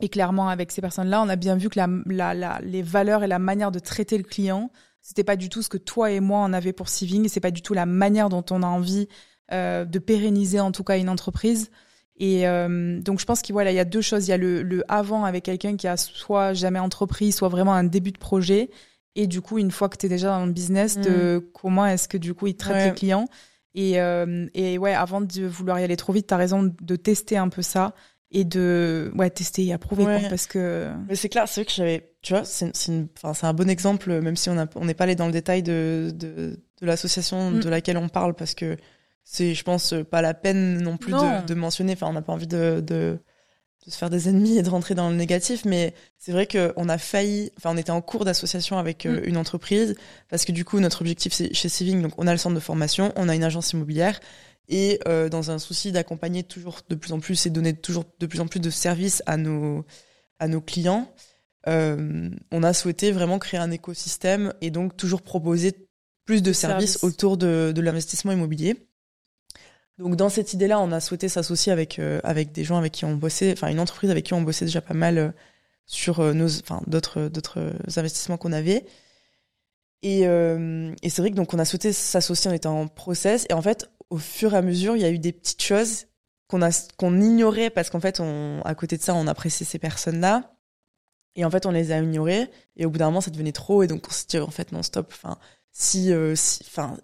[0.00, 3.24] et clairement, avec ces personnes-là, on a bien vu que la, la, la, les valeurs
[3.24, 6.20] et la manière de traiter le client, c'était pas du tout ce que toi et
[6.20, 8.66] moi on avait pour Siving, et c'est pas du tout la manière dont on a
[8.66, 9.08] envie
[9.52, 11.70] euh, de pérenniser en tout cas une entreprise.
[12.18, 14.26] Et euh, donc je pense qu'il voilà, il y a deux choses.
[14.26, 17.74] Il y a le, le avant avec quelqu'un qui a soit jamais entrepris, soit vraiment
[17.74, 18.70] un début de projet.
[19.14, 21.50] Et du coup, une fois que tu es déjà dans le business, de mm.
[21.52, 23.26] comment est-ce que du coup il traite les clients.
[23.74, 26.96] Et, euh, et ouais, avant de vouloir y aller trop vite, tu as raison de
[26.96, 27.94] tester un peu ça
[28.30, 31.72] et de ouais tester et approuver quoi, parce que mais c'est clair c'est vrai que
[31.72, 32.72] j'avais tu vois c'est
[33.42, 36.86] un bon exemple même si on n'est pas allé dans le détail de de, de
[36.86, 37.60] l'association mm.
[37.60, 38.76] de laquelle on parle parce que
[39.22, 42.32] c'est je pense pas la peine non plus De, de, mentionner enfin on n'a pas
[42.32, 43.18] envie de, de
[43.86, 46.72] de se faire des ennemis et de rentrer dans le négatif mais c'est vrai que
[46.74, 49.24] on a failli enfin on était en cours d'association avec euh, mm.
[49.24, 49.94] une entreprise
[50.28, 52.60] parce que du coup notre objectif c'est chez Civing donc on a le centre de
[52.60, 54.18] formation on a une agence immobilière
[54.68, 58.26] et euh, dans un souci d'accompagner toujours de plus en plus et donner toujours de
[58.26, 59.84] plus en plus de services à nos
[60.38, 61.12] à nos clients,
[61.66, 65.88] euh, on a souhaité vraiment créer un écosystème et donc toujours proposer
[66.24, 68.88] plus de services autour de, de l'investissement immobilier.
[69.98, 73.04] Donc dans cette idée-là, on a souhaité s'associer avec euh, avec des gens avec qui
[73.04, 75.30] on bossait, enfin une entreprise avec qui on bossait déjà pas mal euh,
[75.86, 78.84] sur euh, nos, enfin d'autres d'autres investissements qu'on avait.
[80.02, 83.54] Et, et c'est vrai que donc on a souhaité s'associer, on était en process et
[83.54, 86.06] en fait au fur et à mesure, il y a eu des petites choses
[86.48, 89.78] qu'on a qu'on ignorait parce qu'en fait, on, à côté de ça, on appréciait ces
[89.78, 90.52] personnes-là.
[91.34, 92.48] Et en fait, on les a ignorées.
[92.76, 93.82] Et au bout d'un moment, ça devenait trop.
[93.82, 95.12] Et donc, on se dit, en fait, non, stop.
[95.12, 95.36] Enfin,
[95.70, 96.96] si, euh, si, enfin,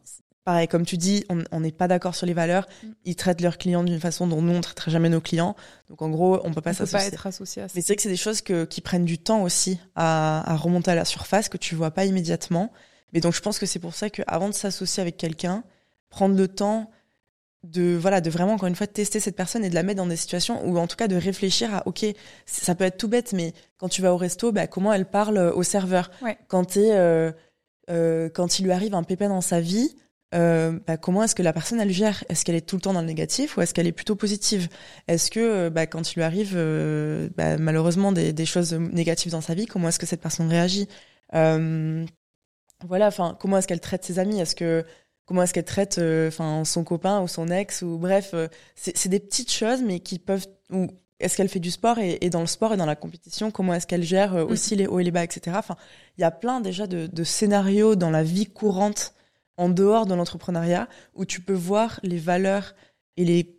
[0.44, 2.66] pareil, comme tu dis, on n'est pas d'accord sur les valeurs.
[2.82, 2.86] Mm.
[3.04, 5.54] Ils traitent leurs clients d'une façon dont nous, on traiterait jamais nos clients.
[5.90, 7.10] Donc, en gros, on peut pas s'associer.
[7.10, 7.72] pas être associé à ça.
[7.74, 10.56] Mais c'est vrai que c'est des choses que, qui prennent du temps aussi à, à
[10.56, 12.72] remonter à la surface, que tu vois pas immédiatement.
[13.12, 15.62] Mais donc, je pense que c'est pour ça qu'avant de s'associer avec quelqu'un,
[16.12, 16.90] prendre le temps
[17.64, 20.06] de voilà de vraiment encore une fois tester cette personne et de la mettre dans
[20.06, 22.04] des situations ou en tout cas de réfléchir à ok
[22.44, 25.38] ça peut être tout bête mais quand tu vas au resto bah, comment elle parle
[25.38, 26.10] au serveur?
[26.48, 27.32] Quand euh,
[27.90, 29.94] euh, quand il lui arrive un pépin dans sa vie
[30.34, 32.24] euh, bah, comment est-ce que la personne elle gère?
[32.28, 34.68] Est-ce qu'elle est tout le temps dans le négatif ou est-ce qu'elle est plutôt positive?
[35.08, 39.32] Est-ce que euh, bah, quand il lui arrive euh, bah, malheureusement des, des, choses négatives
[39.32, 40.88] dans sa vie, comment est-ce que cette personne réagit?
[42.84, 44.40] Voilà, enfin comment est-ce qu'elle traite ses amis?
[44.40, 44.84] Est-ce que
[45.26, 49.08] comment est-ce qu'elle traite euh, enfin son copain ou son ex ou bref euh, c'est
[49.08, 50.88] des petites choses mais qui peuvent ou
[51.22, 53.86] est-ce qu'elle fait du sport et, dans le sport et dans la compétition, comment est-ce
[53.86, 55.56] qu'elle gère euh, aussi les hauts et les bas, etc.
[55.56, 55.76] Enfin,
[56.18, 59.14] il y a plein déjà de, de, scénarios dans la vie courante,
[59.56, 62.74] en dehors de l'entrepreneuriat, où tu peux voir les valeurs
[63.16, 63.56] et les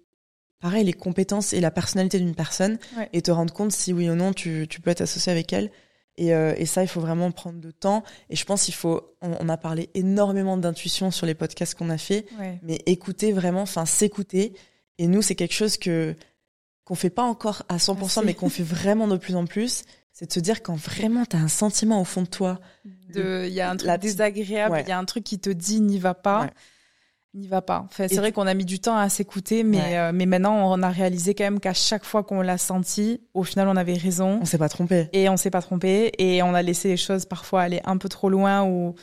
[0.60, 2.80] pareil, les compétences et la personnalité d'une personne
[3.12, 5.72] et te rendre compte si oui ou non tu, tu peux être associé avec elle.
[6.18, 8.04] Et, euh, et, ça, il faut vraiment prendre de temps.
[8.30, 9.16] Et je pense qu'il faut.
[9.22, 12.26] On, a parlé énormément d'intuition sur les podcasts qu'on a fait,
[12.62, 14.54] mais écouter vraiment, enfin s'écouter.
[15.00, 16.16] Et nous, c'est quelque chose que
[16.86, 19.84] qu'on fait pas encore à 100%, mais qu'on fait vraiment de plus en plus.
[20.12, 22.60] C'est de se dire quand vraiment tu as un sentiment au fond de toi.
[23.16, 25.98] Il y a un truc désagréable, il y a un truc qui te dit n'y
[25.98, 26.50] va pas
[27.34, 27.86] n'y va pas.
[27.86, 30.84] Enfin, c'est vrai qu'on a mis du temps à s'écouter, mais, euh, mais maintenant, on
[30.84, 34.40] a réalisé quand même qu'à chaque fois qu'on l'a senti, au final, on avait raison.
[34.42, 35.10] On s'est pas trompé.
[35.14, 36.12] Et on s'est pas trompé.
[36.20, 38.64] Et on a laissé les choses parfois aller un peu trop loin.
[38.64, 38.94] Ou...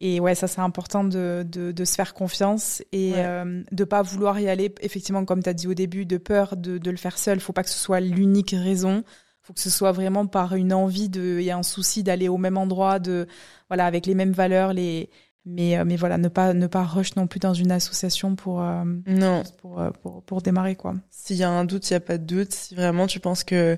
[0.00, 4.02] Et ouais, ça, c'est important de, de, de, se faire confiance et euh, de pas
[4.02, 6.96] vouloir y aller, effectivement, comme tu as dit au début, de peur de, de le
[6.96, 7.40] faire seul.
[7.40, 9.04] Faut pas que ce soit l'unique raison.
[9.42, 12.58] Faut que ce soit vraiment par une envie de, et un souci d'aller au même
[12.58, 13.26] endroit, de,
[13.68, 15.08] voilà, avec les mêmes valeurs, les,
[15.48, 18.62] mais, euh, mais voilà, ne pas, ne pas rush non plus dans une association pour,
[18.62, 19.42] euh, non.
[19.62, 20.76] pour, euh, pour, pour, démarrer.
[20.76, 20.94] quoi.
[21.10, 22.52] S'il y a un doute, il n'y a pas de doute.
[22.52, 23.74] Si vraiment tu penses que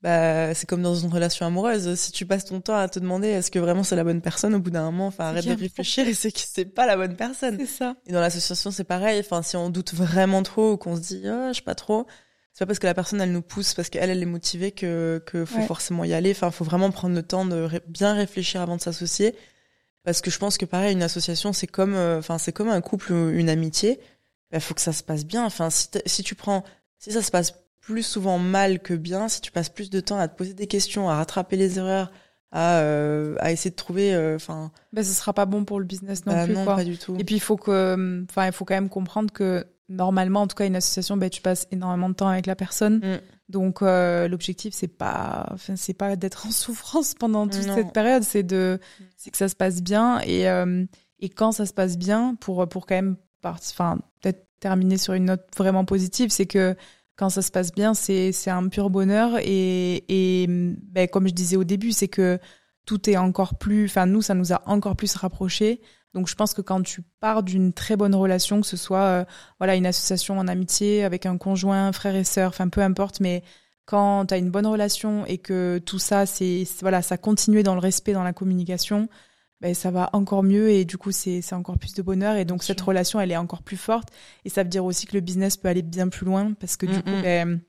[0.00, 1.94] bah, c'est comme dans une relation amoureuse.
[1.94, 4.54] Si tu passes ton temps à te demander est-ce que vraiment c'est la bonne personne,
[4.54, 7.16] au bout d'un moment, enfin, arrête de réfléchir et c'est que c'est pas la bonne
[7.16, 7.58] personne.
[7.58, 7.94] C'est ça.
[8.06, 9.20] Et dans l'association, c'est pareil.
[9.20, 12.06] Enfin, si on doute vraiment trop ou qu'on se dit, oh, je sais pas trop,
[12.54, 15.22] c'est pas parce que la personne, elle nous pousse, parce qu'elle, elle est motivée que,
[15.26, 16.30] que faut forcément y aller.
[16.30, 19.34] Enfin, faut vraiment prendre le temps de bien réfléchir avant de s'associer
[20.04, 22.80] parce que je pense que pareil, une association, c'est comme, euh, enfin, c'est comme un
[22.80, 24.00] couple ou une amitié.
[24.00, 25.44] Il bah, faut que ça se passe bien.
[25.44, 26.64] Enfin, si, si tu prends,
[26.98, 30.18] si ça se passe plus souvent mal que bien, si tu passes plus de temps
[30.18, 32.12] à te poser des questions, à rattraper les erreurs,
[32.50, 34.70] à, euh, à essayer de trouver, euh, enfin.
[34.92, 36.76] ben, ce sera pas bon pour le business non bah, plus, non, quoi.
[36.76, 37.16] pas du tout.
[37.18, 40.56] Et puis il faut que, enfin, il faut quand même comprendre que normalement, en tout
[40.56, 42.98] cas, une association, ben, tu passes énormément de temps avec la personne.
[42.98, 43.20] Mm.
[43.52, 48.22] Donc euh, l'objectif c'est pas enfin c'est pas d'être en souffrance pendant toute cette période,
[48.22, 48.80] c'est de
[49.16, 50.20] c'est que ça se passe bien.
[50.20, 50.84] Et euh,
[51.20, 55.26] et quand ça se passe bien pour pour quand même enfin peut-être terminer sur une
[55.26, 56.74] note vraiment positive, c'est que
[57.16, 59.38] quand ça se passe bien, c'est c'est un pur bonheur.
[59.42, 62.38] Et et ben, comme je disais au début, c'est que
[62.86, 65.80] tout est encore plus enfin nous ça nous a encore plus rapprochés
[66.14, 69.24] donc je pense que quand tu pars d'une très bonne relation, que ce soit euh,
[69.58, 73.42] voilà une association en amitié avec un conjoint, frère et sœur, enfin peu importe, mais
[73.86, 77.74] quand tu as une bonne relation et que tout ça c'est voilà ça continue dans
[77.74, 79.08] le respect, dans la communication,
[79.60, 82.62] ben ça va encore mieux et du coup c'est encore plus de bonheur et donc
[82.62, 84.08] cette relation elle est encore plus forte
[84.44, 86.86] et ça veut dire aussi que le business peut aller bien plus loin parce que
[86.86, 87.60] du coup ben,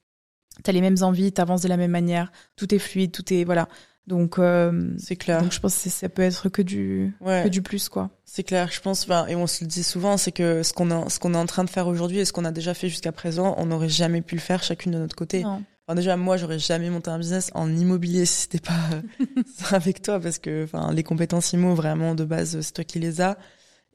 [0.63, 3.33] tu as les mêmes envies, tu avances de la même manière, tout est fluide, tout
[3.33, 3.67] est voilà.
[4.07, 5.41] Donc euh, c'est clair.
[5.41, 8.09] Donc je pense que ça peut être que du que du plus quoi.
[8.25, 11.09] C'est clair, je pense et on se le dit souvent, c'est que ce qu'on est
[11.09, 13.13] ce qu'on est en train de faire aujourd'hui et ce qu'on a déjà fait jusqu'à
[13.13, 15.43] présent, on n'aurait jamais pu le faire chacune de notre côté.
[15.43, 15.63] Non.
[15.85, 19.25] Enfin, déjà moi, j'aurais jamais monté un business en immobilier si c'était pas euh,
[19.71, 23.21] avec toi parce que enfin les compétences immo vraiment de base, c'est toi qui les
[23.21, 23.37] as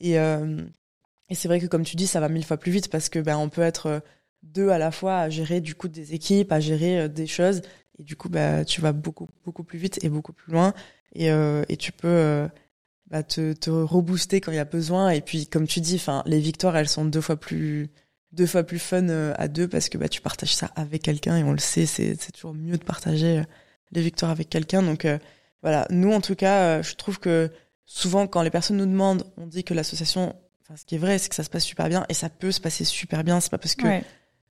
[0.00, 0.62] et euh,
[1.28, 3.18] et c'est vrai que comme tu dis, ça va mille fois plus vite parce que
[3.18, 4.00] ben on peut être
[4.42, 7.60] deux à la fois à gérer du coup des équipes, à gérer des choses
[7.98, 10.72] et du coup, bah, tu vas beaucoup, beaucoup plus vite et beaucoup plus loin.
[11.14, 12.48] Et, euh, et tu peux euh,
[13.08, 15.10] bah, te, te rebooster quand il y a besoin.
[15.10, 17.90] Et puis, comme tu dis, enfin, les victoires, elles sont deux fois plus,
[18.32, 21.36] deux fois plus fun euh, à deux parce que bah, tu partages ça avec quelqu'un
[21.36, 23.42] et on le sait, c'est, c'est toujours mieux de partager
[23.90, 24.82] les victoires avec quelqu'un.
[24.82, 25.06] Donc,
[25.62, 25.86] voilà.
[25.90, 27.50] Nous, en tout cas, je trouve que
[27.84, 31.18] souvent, quand les personnes nous demandent, on dit que l'association, enfin, ce qui est vrai,
[31.18, 33.40] c'est que ça se passe super bien et ça peut se passer super bien.
[33.40, 33.88] C'est pas parce que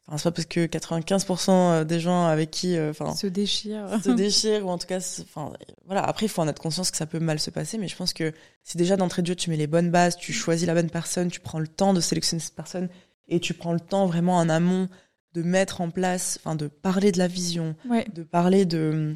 [0.07, 4.11] Enfin, soit parce que 95% euh, des gens avec qui, euh, enfin, se déchirent, se
[4.11, 5.51] déchirent ou en tout cas, enfin,
[5.85, 6.01] voilà.
[6.01, 8.13] Après, il faut en être conscience que ça peut mal se passer, mais je pense
[8.13, 8.31] que
[8.63, 11.29] si déjà d'entrée de jeu tu mets les bonnes bases, tu choisis la bonne personne,
[11.29, 12.87] tu prends le temps de sélectionner cette personne
[13.27, 14.87] et tu prends le temps vraiment en amont
[15.33, 17.75] de mettre en place, enfin, de parler de la vision,
[18.13, 19.13] de parler de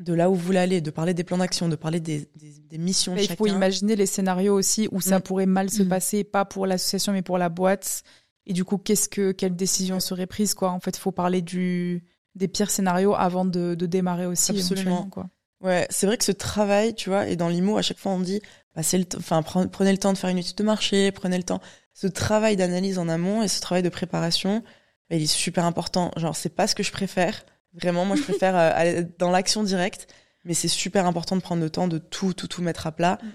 [0.00, 2.78] de là où vous voulez aller, de parler des plans d'action, de parler des, des,
[2.78, 5.22] missions de Il faut imaginer les scénarios aussi où ça mm.
[5.22, 5.88] pourrait mal se mm.
[5.88, 8.04] passer, pas pour l'association mais pour la boîte.
[8.48, 10.70] Et du coup, qu'est-ce que quelle décision serait prise quoi?
[10.70, 12.02] En fait, il faut parler du
[12.34, 14.52] des pires scénarios avant de, de démarrer aussi.
[14.52, 15.04] Absolument.
[15.10, 15.28] Quoi.
[15.60, 18.20] Ouais, c'est vrai que ce travail, tu vois, et dans l'IMO, à chaque fois on
[18.20, 18.40] dit,
[18.74, 21.60] bah, le enfin, prenez le temps de faire une étude de marché, prenez le temps.
[21.94, 24.62] Ce travail d'analyse en amont et ce travail de préparation,
[25.10, 26.12] bah, il est super important.
[26.16, 27.44] Genre, c'est pas ce que je préfère.
[27.74, 30.06] Vraiment, moi, je préfère euh, aller dans l'action directe,
[30.44, 33.18] mais c'est super important de prendre le temps de tout, tout, tout mettre à plat.
[33.20, 33.26] Mm.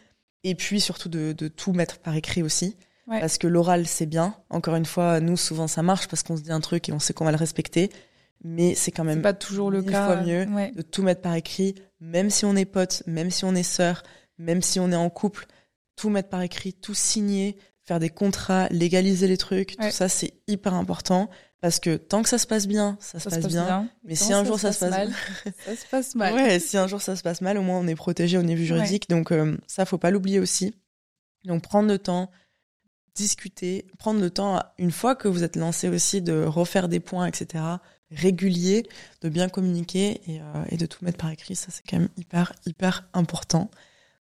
[0.45, 2.76] Et puis surtout de, de tout mettre par écrit aussi.
[3.08, 4.36] Parce que l'oral, c'est bien.
[4.50, 7.00] Encore une fois, nous, souvent, ça marche parce qu'on se dit un truc et on
[7.00, 7.92] sait qu'on va le respecter.
[8.44, 10.06] Mais c'est quand même pas toujours le cas.
[10.06, 13.56] fois mieux de tout mettre par écrit, même si on est potes, même si on
[13.56, 14.04] est sœurs,
[14.38, 15.46] même si on est en couple,
[15.96, 17.58] tout mettre par écrit, tout signer.
[17.86, 19.89] faire des contrats, légaliser les trucs, Ouais.
[19.89, 23.30] tout ça c'est hyper important parce que tant que ça se passe bien, ça, se
[23.30, 23.89] passe, bien.
[24.06, 25.12] Mais si un jour ça se passe mal,
[25.66, 26.34] ça se passe mal.
[26.34, 28.63] Ouais, si un jour ça se passe mal, au moins on est protégé au niveau
[28.63, 29.10] juridique.
[29.10, 30.76] Donc euh, ça, faut pas l'oublier aussi.
[31.46, 32.32] Donc prendre le temps,
[33.15, 37.28] discuter, prendre le temps, une fois que vous êtes lancé aussi, de refaire des points,
[37.28, 37.63] etc.,
[38.12, 38.84] réguliers,
[39.21, 41.56] de bien communiquer et, euh, et de tout mettre par écrit.
[41.56, 43.69] Ça, c'est quand même hyper, hyper important.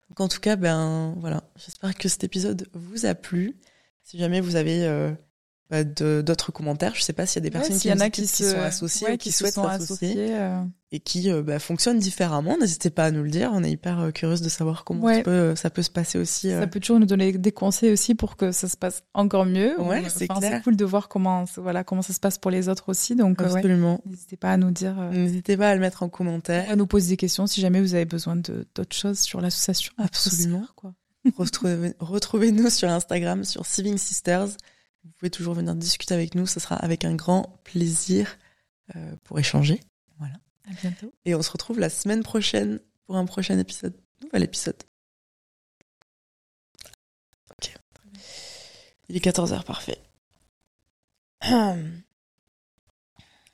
[0.10, 3.58] Donc en tout cas, ben voilà, j'espère que cet épisode vous a plu.
[4.04, 5.12] Si jamais vous avez euh,
[5.70, 8.00] bah, d'autres commentaires, je sais pas s'il y a des personnes Ouais, qui, y en
[8.00, 10.62] a qui, sont associées ouais, qui, souhaitent s'associer euh,
[10.94, 12.56] et qui euh, bah, fonctionnent différemment.
[12.58, 13.52] N'hésitez pas à nous le dire.
[13.54, 15.18] On est hyper euh, curieuse de savoir comment Ouais.
[15.18, 16.50] ça, peut, ça peut se passer aussi.
[16.54, 16.62] euh.
[16.62, 19.78] Ça peut toujours nous donner des conseils aussi pour que ça se passe encore mieux.
[19.82, 22.88] Ouais, c'est enfin, cool de voir comment, voilà, comment ça se passe pour les autres
[22.88, 23.16] aussi.
[23.18, 24.00] Donc, euh, Absolument.
[24.06, 26.72] n'hésitez pas à nous dire, euh, N'hésitez pas à le mettre en commentaire.
[26.72, 29.92] à nous poser des questions si jamais vous avez besoin de d'autres choses sur l'association.
[29.98, 30.64] Absolument.
[32.00, 34.48] Retrouvez-nous sur Instagram, sur Siving Sisters.
[35.08, 36.46] Vous pouvez toujours venir discuter avec nous.
[36.46, 38.38] Ce sera avec un grand plaisir
[38.96, 39.80] euh, pour échanger.
[40.70, 41.14] À bientôt.
[41.24, 43.94] Et on se retrouve la semaine prochaine pour un prochain épisode.
[44.22, 44.84] Nouvel épisode.
[47.52, 47.74] Ok.
[49.08, 50.02] Il est 14h, parfait.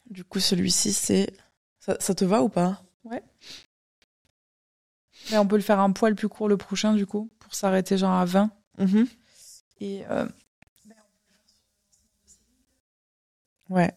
[0.09, 1.33] Du coup, celui-ci, c'est.
[1.79, 2.83] Ça, ça te va ou pas?
[5.31, 7.97] Mais on peut le faire un poil plus court le prochain, du coup, pour s'arrêter
[7.97, 8.51] genre à 20.
[8.77, 9.07] Mhm.
[9.79, 10.27] Et euh,
[13.69, 13.91] Ouais.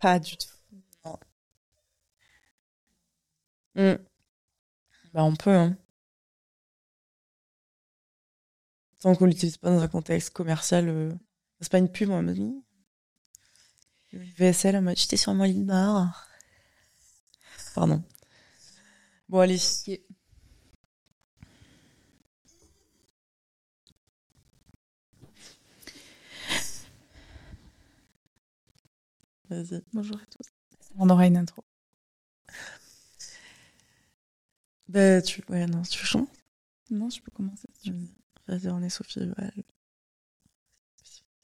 [0.00, 0.48] Pas du tout.
[3.74, 3.96] Hmm.
[5.14, 5.76] Bah on peut, hein.
[9.00, 11.12] Tant qu'on l'utilise pas dans un contexte commercial, euh,
[11.60, 12.32] c'est pas une pub, on m'a
[14.12, 16.26] VSL en mode j'étais sur mon lit de mort.
[17.74, 18.02] Pardon.
[19.28, 19.58] Bon, allez.
[29.48, 29.82] Vas-y.
[29.92, 30.46] bonjour à tous.
[30.96, 31.64] On aura une intro.
[34.88, 35.42] Bah, tu...
[35.48, 36.28] Ouais, non, tu chantes
[36.90, 37.68] Non, je peux commencer.
[37.74, 38.08] si tu veux.
[38.46, 39.20] Vas-y, on est Sophie.
[39.20, 39.50] ouais.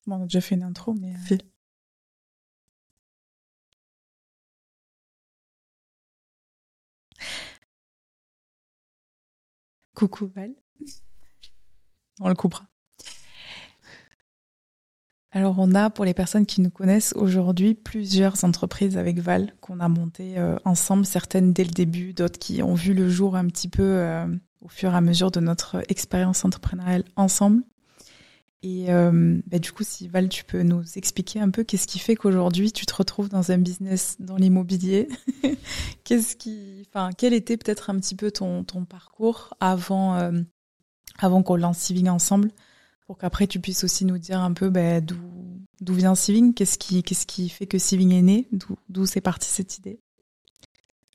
[0.07, 1.15] Bon, on a déjà fait une intro, mais.
[1.15, 1.39] euh, Fais.
[9.99, 10.53] Coucou Val.
[12.21, 12.67] On le coupera.
[15.33, 19.81] Alors on a, pour les personnes qui nous connaissent aujourd'hui, plusieurs entreprises avec Val qu'on
[19.81, 23.49] a montées euh, ensemble, certaines dès le début, d'autres qui ont vu le jour un
[23.49, 24.29] petit peu euh,
[24.61, 27.65] au fur et à mesure de notre expérience entrepreneuriale ensemble.
[28.63, 32.01] Et euh, bah, du coup, si Val, tu peux nous expliquer un peu qu'est-ce qui
[32.01, 35.09] fait qu'aujourd'hui tu te retrouves dans un business dans l'immobilier?
[36.05, 40.33] Qu'est-ce qui, enfin, quel était peut-être un petit peu ton, ton parcours avant, euh,
[41.19, 42.51] avant qu'on lance Siving ensemble,
[43.07, 45.19] pour qu'après tu puisses aussi nous dire un peu ben, d'où,
[45.81, 49.21] d'où vient Siving, qu'est-ce qui, qu'est-ce qui fait que Siving est né, d'où, d'où c'est
[49.21, 50.01] parti cette idée?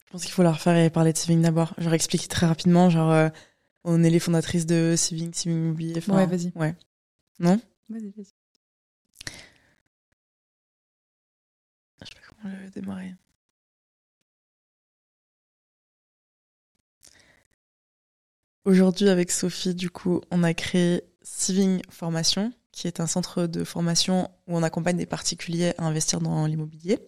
[0.05, 1.73] Je pense qu'il faut la refaire et parler de Siving d'abord.
[1.79, 2.91] Je vais expliquer très rapidement.
[2.91, 3.29] Genre, euh,
[3.83, 5.99] on est les fondatrices de Siving, Siving Immobilier.
[6.07, 6.51] Ouais, vas-y.
[6.55, 6.75] Ouais.
[7.39, 7.59] Non?
[7.89, 8.33] Vas-y, vas-y.
[12.01, 13.15] Je sais pas comment je vais démarrer.
[18.65, 23.63] Aujourd'hui, avec Sophie, du coup, on a créé Siving Formation, qui est un centre de
[23.65, 26.99] formation où on accompagne des particuliers à investir dans l'immobilier.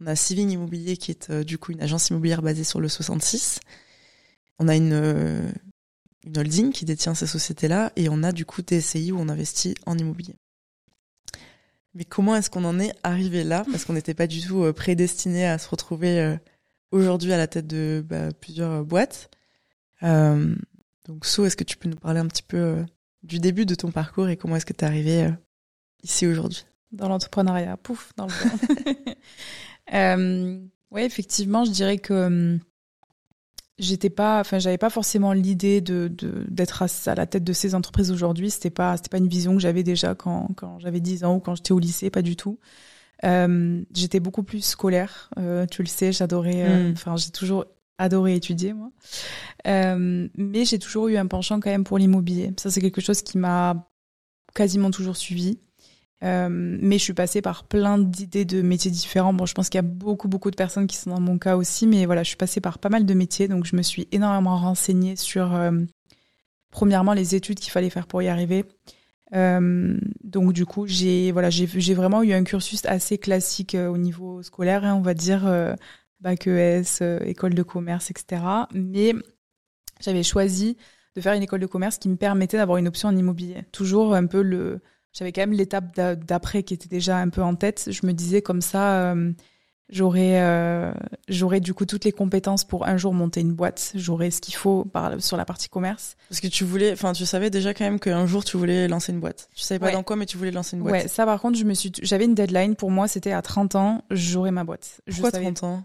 [0.00, 2.88] On a Siving Immobilier, qui est euh, du coup une agence immobilière basée sur le
[2.88, 3.60] 66.
[4.58, 5.50] On a une, euh,
[6.24, 9.74] une holding qui détient ces sociétés-là et on a du coup TSI où on investit
[9.86, 10.36] en immobilier.
[11.94, 13.64] Mais comment est-ce qu'on en est arrivé là?
[13.70, 16.36] Parce qu'on n'était pas du tout euh, prédestiné à se retrouver euh,
[16.92, 19.30] aujourd'hui à la tête de bah, plusieurs euh, boîtes.
[20.02, 20.54] Euh,
[21.06, 22.84] donc So, est-ce que tu peux nous parler un petit peu
[23.22, 25.30] du début de ton parcours et comment est-ce que tu es arrivé
[26.02, 26.64] ici aujourd'hui?
[26.92, 28.32] Dans l'entrepreneuriat, pouf, dans le
[30.90, 32.60] Ouais, effectivement, je dirais que hum,
[33.80, 37.52] j'étais pas, enfin, j'avais pas forcément l'idée de de- d'être à, à la tête de
[37.52, 38.50] ces entreprises aujourd'hui.
[38.50, 41.40] C'était pas, c'était pas une vision que j'avais déjà quand quand j'avais 10 ans ou
[41.40, 42.58] quand j'étais au lycée, pas du tout.
[43.24, 46.92] Euh, j'étais beaucoup plus scolaire, euh, tu le sais, j'adorais, euh, Mm.
[46.92, 47.64] enfin, j'ai toujours
[47.98, 48.90] adoré étudier moi.
[49.66, 52.52] Mais j'ai toujours eu un penchant quand même pour l'immobilier.
[52.56, 53.88] Ça, c'est quelque chose qui m'a
[54.54, 55.58] quasiment toujours suivi.
[56.22, 59.32] Euh, mais je suis passée par plein d'idées de métiers différents.
[59.32, 61.56] Bon, je pense qu'il y a beaucoup, beaucoup de personnes qui sont dans mon cas
[61.56, 64.06] aussi, mais voilà, je suis passée par pas mal de métiers, donc je me suis
[64.12, 65.72] énormément renseignée sur, euh,
[66.70, 68.64] premièrement, les études qu'il fallait faire pour y arriver,
[69.32, 74.84] donc du coup, j'ai voilà, j'ai vraiment eu un cursus assez classique au niveau scolaire,
[74.84, 75.48] hein, on va dire
[76.18, 78.42] bac ES, école de commerce, etc.
[78.74, 79.14] Mais
[80.00, 80.76] j'avais choisi
[81.14, 83.62] de faire une école de commerce qui me permettait d'avoir une option en immobilier.
[83.70, 84.80] Toujours un peu le,
[85.12, 87.88] j'avais quand même l'étape d'après qui était déjà un peu en tête.
[87.90, 89.32] Je me disais comme ça, euh,
[89.88, 90.92] j'aurais, euh,
[91.28, 93.92] j'aurais du coup toutes les compétences pour un jour monter une boîte.
[93.94, 96.16] J'aurais ce qu'il faut par, sur la partie commerce.
[96.28, 99.12] Parce que tu voulais, enfin, tu savais déjà quand même qu'un jour tu voulais lancer
[99.12, 99.48] une boîte.
[99.54, 101.02] Tu savais pas dans quoi, mais tu voulais lancer une boîte.
[101.02, 103.74] Ouais, ça par contre, je me suis, j'avais une deadline pour moi, c'était à 30
[103.74, 105.00] ans, j'aurais ma boîte.
[105.06, 105.84] Pourquoi 30 ans?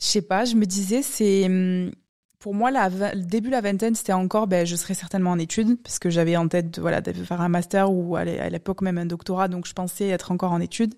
[0.00, 1.92] Je sais pas, je me disais, c'est, hum,
[2.40, 5.80] pour moi, le début de la vingtaine, c'était encore, ben, je serais certainement en études,
[5.82, 9.06] parce que j'avais en tête voilà, de faire un master ou à l'époque même un
[9.06, 10.94] doctorat, donc je pensais être encore en études.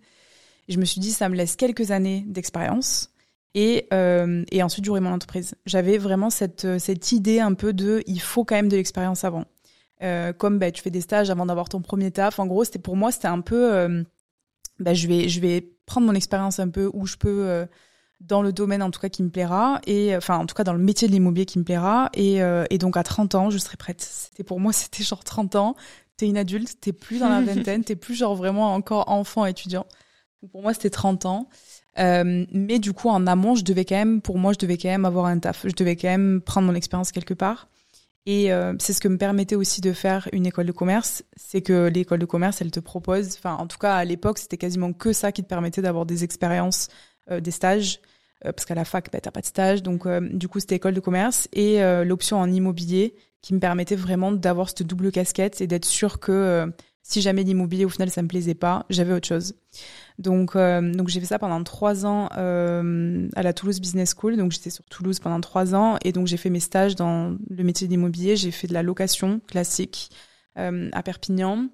[0.69, 3.11] Je me suis dit, ça me laisse quelques années d'expérience.
[3.55, 5.57] Et, euh, ensuite, j'aurai mon entreprise.
[5.67, 6.65] J'avais vraiment cette,
[7.13, 9.45] idée un peu de, il faut quand même de l'expérience avant.
[10.05, 12.39] Euh, comme ben, tu fais des stages avant d'avoir ton premier taf.
[12.39, 14.05] En gros, c'était pour moi, c'était un peu, euh,
[14.79, 15.09] ben, je
[15.41, 17.67] vais, prendre mon expérience un peu où je peux
[18.27, 20.73] dans le domaine en tout cas qui me plaira et enfin en tout cas dans
[20.73, 23.59] le métier de l'immobilier qui me plaira et, euh, et donc à 30 ans je
[23.59, 24.01] serai prête.
[24.01, 25.77] C'était pour moi c'était genre 30 ans.
[26.17, 29.87] T'es une adulte t'es plus dans la vingtaine t'es plus genre vraiment encore enfant étudiant.
[30.51, 31.49] Pour moi c'était 30 ans.
[31.99, 34.89] Euh, mais du coup en amont je devais quand même pour moi je devais quand
[34.89, 35.67] même avoir un taf.
[35.67, 37.69] Je devais quand même prendre mon expérience quelque part.
[38.25, 41.61] Et euh, c'est ce que me permettait aussi de faire une école de commerce, c'est
[41.61, 44.93] que l'école de commerce, elle te propose, enfin en tout cas à l'époque, c'était quasiment
[44.93, 46.87] que ça qui te permettait d'avoir des expériences,
[47.29, 47.99] des stages,
[48.45, 49.83] parce qu'à la fac, bah, t'as pas de stage.
[49.83, 53.61] Donc, euh, du coup, c'était école de commerce et euh, l'option en immobilier qui me
[53.61, 58.09] permettait vraiment d'avoir cette double casquette et d'être sûr que si jamais l'immobilier au final
[58.09, 59.57] ça me plaisait pas, j'avais autre chose.
[60.21, 64.37] Donc, donc j'ai fait ça pendant trois ans à la Toulouse Business School.
[64.37, 67.65] Donc j'étais sur Toulouse pendant trois ans et donc j'ai fait mes stages dans le
[67.65, 68.37] métier d'immobilier.
[68.37, 70.11] J'ai fait de la location classique
[70.55, 71.67] à Perpignan.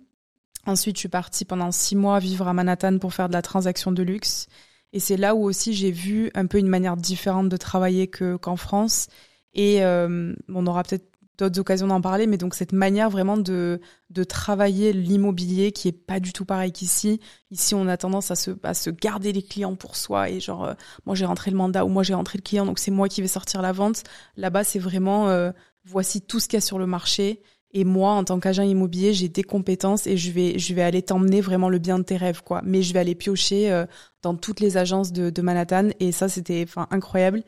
[0.65, 3.93] Ensuite, je suis partie pendant six mois vivre à Manhattan pour faire de la transaction
[3.93, 4.49] de luxe.
[4.93, 8.37] Et c'est là où aussi j'ai vu un peu une manière différente de travailler que
[8.37, 9.09] qu'en France.
[9.55, 13.81] Et euh, on aura peut-être d'autres occasions d'en parler, mais donc cette manière vraiment de,
[14.29, 17.21] travailler l'immobilier qui est pas du tout pareil qu'ici.
[17.51, 20.65] Ici, on a tendance à se, à se garder les clients pour soi et genre,
[20.65, 20.75] euh,
[21.07, 23.23] moi j'ai rentré le mandat ou moi j'ai rentré le client, donc c'est moi qui
[23.23, 24.03] vais sortir la vente.
[24.37, 25.53] Là-bas, c'est vraiment, euh,
[25.85, 27.41] voici tout ce qu'il y a sur le marché.
[27.73, 31.03] Et moi, en tant qu'agent immobilier, j'ai des compétences et je vais, je vais aller
[31.03, 32.63] t'emmener vraiment le bien de tes rêves, quoi.
[32.65, 33.85] Mais je vais aller piocher euh,
[34.23, 37.43] dans toutes les agences de, de Manhattan et ça, c'était, incroyable.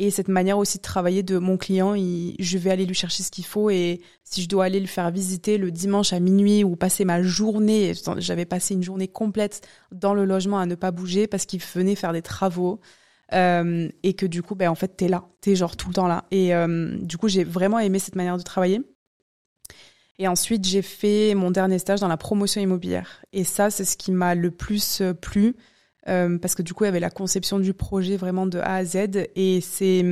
[0.00, 3.22] Et cette manière aussi de travailler de mon client, il, je vais aller lui chercher
[3.22, 6.64] ce qu'il faut et si je dois aller le faire visiter le dimanche à minuit
[6.64, 9.60] ou passer ma journée, j'avais passé une journée complète
[9.92, 12.80] dans le logement à ne pas bouger parce qu'il venait faire des travaux.
[13.32, 16.08] Euh, et que du coup, ben, en fait, t'es là, t'es genre tout le temps
[16.08, 16.24] là.
[16.30, 18.80] Et euh, du coup, j'ai vraiment aimé cette manière de travailler.
[20.20, 23.24] Et ensuite, j'ai fait mon dernier stage dans la promotion immobilière.
[23.32, 25.56] Et ça, c'est ce qui m'a le plus euh, plu,
[26.08, 28.74] euh, parce que du coup, il y avait la conception du projet vraiment de A
[28.74, 28.96] à Z.
[29.34, 30.04] Et c'est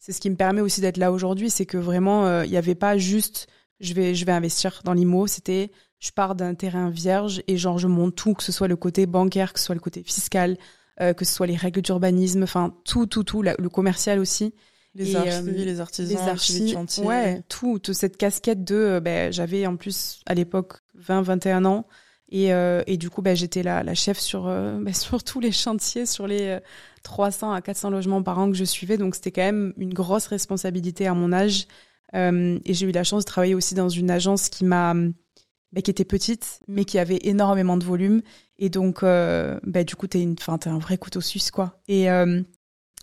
[0.00, 2.56] c'est ce qui me permet aussi d'être là aujourd'hui, c'est que vraiment, euh, il n'y
[2.56, 3.46] avait pas juste
[3.78, 5.28] je vais je vais investir dans l'IMO.
[5.28, 8.76] C'était je pars d'un terrain vierge et genre je monte tout, que ce soit le
[8.76, 10.56] côté bancaire, que ce soit le côté fiscal,
[10.98, 14.54] que ce soit les règles d'urbanisme, enfin tout tout tout, le commercial aussi.
[14.96, 19.32] Les archives, euh, les artisans, les archives, ouais, tout, toute cette casquette de, euh, ben,
[19.32, 21.86] j'avais en plus à l'époque 20, 21 ans,
[22.30, 24.44] et, euh, et du coup, ben, j'étais la, la chef sur,
[24.80, 26.58] ben, sur tous les chantiers, sur les
[27.02, 30.26] 300 à 400 logements par an que je suivais, donc c'était quand même une grosse
[30.26, 31.66] responsabilité à mon âge.
[32.14, 35.90] et j'ai eu la chance de travailler aussi dans une agence qui m'a, ben, qui
[35.90, 38.22] était petite, mais qui avait énormément de volume,
[38.58, 41.80] et donc, ben, du coup, t'es une, enfin, t'es un vrai couteau suisse, quoi.
[41.86, 42.08] Et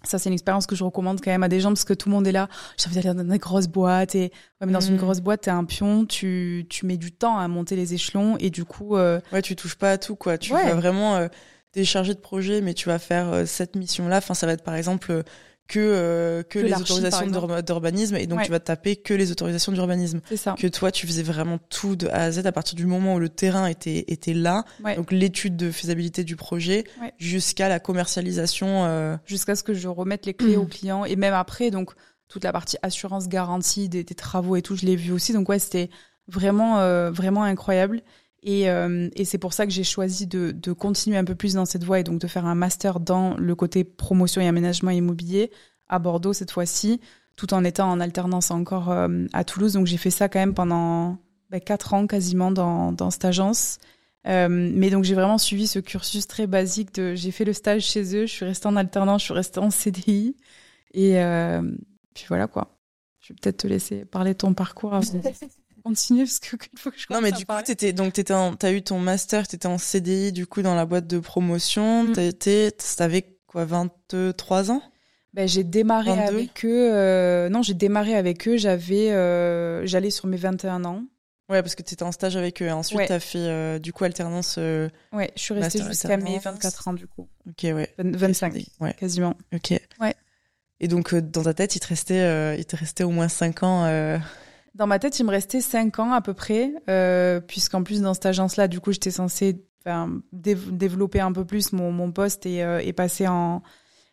[0.04, 2.10] ça, c'est une expérience que je recommande quand même à des gens parce que tout
[2.10, 2.50] le monde est là.
[2.78, 5.00] J'ai envie d'aller dans des grosses boîtes et ouais, mais dans une mm.
[5.00, 8.50] grosse boîte, t'es un pion, tu tu mets du temps à monter les échelons et
[8.50, 8.98] du coup.
[8.98, 9.22] Euh...
[9.32, 10.38] Ouais, tu touches pas à tout quoi.
[10.38, 11.28] Tu vas vraiment euh,
[11.72, 14.18] t'es chargé de projet, mais tu vas faire euh, cette mission là.
[14.18, 15.24] Enfin, ça va être par exemple
[15.68, 17.28] que euh, que, les autorisations
[17.62, 20.22] d'urbanisme et donc tu vas taper que les autorisations d'urbanisme.
[20.58, 23.20] Que toi tu faisais vraiment tout de A à Z à partir du moment où
[23.20, 26.84] le terrain était était là, donc l'étude de faisabilité du projet
[27.18, 29.16] jusqu'à la commercialisation euh...
[29.26, 31.94] jusqu'à ce que je remette les clés au client et même après donc
[32.34, 35.34] toute la partie assurance garantie des, des travaux et tout, je l'ai vu aussi.
[35.34, 35.92] Donc ouais, c'était
[36.28, 38.02] vraiment euh, vraiment incroyable.
[38.46, 41.54] Et, euh, et c'est pour ça que j'ai choisi de, de, continuer un peu plus
[41.54, 44.92] dans cette voie et donc de faire un master dans le côté promotion et aménagement
[44.92, 45.50] immobilier
[45.88, 47.00] à Bordeaux cette fois-ci,
[47.38, 49.74] tout en étant en alternance encore euh, à Toulouse.
[49.74, 51.18] Donc j'ai fait ça quand même pendant
[51.52, 53.80] bah, quatre ans quasiment dans, dans cette agence.
[54.28, 57.84] Euh, mais donc j'ai vraiment suivi ce cursus très basique de j'ai fait le stage
[57.84, 60.36] chez eux, je suis restée en alternance, je suis restée en CDI
[60.94, 61.18] et
[62.14, 62.78] puis voilà quoi.
[63.22, 65.00] Je vais peut-être te laisser parler de ton parcours.
[65.84, 68.82] continuer parce que faut que je Non, mais du coup, t'étais, donc t'étais t'as eu
[68.82, 72.06] ton master, t'étais en CDI, du coup, dans la boîte de promotion.
[72.06, 72.14] Mm.
[72.14, 74.82] T'étais, t'avais quoi, 23 ans?
[75.34, 76.92] Ben, j'ai démarré avec eux.
[76.94, 78.58] Euh, non, j'ai démarré avec eux.
[78.58, 81.04] J'avais, euh, j'allais sur mes 21 ans.
[81.50, 82.72] Ouais, parce que tu étais en stage avec eux.
[82.72, 84.58] Ensuite, tu as fait euh, du coup alternance.
[84.58, 87.28] ouais, je suis restée jusqu'à mes 24 ans du coup.
[87.48, 87.94] Ok, ouais.
[87.98, 88.94] 25, ouais.
[88.94, 89.36] quasiment.
[89.54, 89.74] Ok.
[90.00, 90.16] Ouais.
[90.80, 94.20] Et donc, dans ta tête, il te restait, il te restait au moins 5 ans.
[94.76, 96.74] Dans ma tête, il me restait 5 ans à peu près,
[97.48, 99.64] puisqu'en plus, dans cette agence-là, du coup, j'étais censée
[100.32, 103.62] développer un peu plus mon, mon poste et, et passer en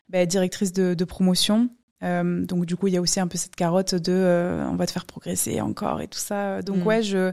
[0.09, 1.71] bah, directrice de, de promotion.
[2.03, 4.77] Euh, donc du coup, il y a aussi un peu cette carotte de euh, on
[4.77, 6.63] va te faire progresser encore et tout ça.
[6.63, 6.87] Donc mm.
[6.87, 7.33] ouais, je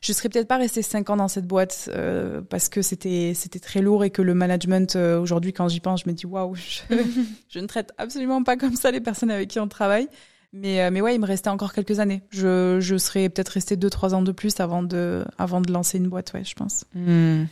[0.00, 3.60] je serais peut-être pas restée cinq ans dans cette boîte euh, parce que c'était c'était
[3.60, 6.54] très lourd et que le management euh, aujourd'hui quand j'y pense, je me dis waouh,
[6.54, 6.80] je,
[7.48, 10.08] je, ne traite absolument pas comme ça les personnes avec qui on travaille.
[10.52, 12.22] Mais mais ouais, il me restait encore quelques années.
[12.30, 16.08] Je je serais peut-être deux trois ans de plus avant de avant de lancer une
[16.08, 16.84] boîte, ouais, je pense.
[16.94, 17.44] Mm.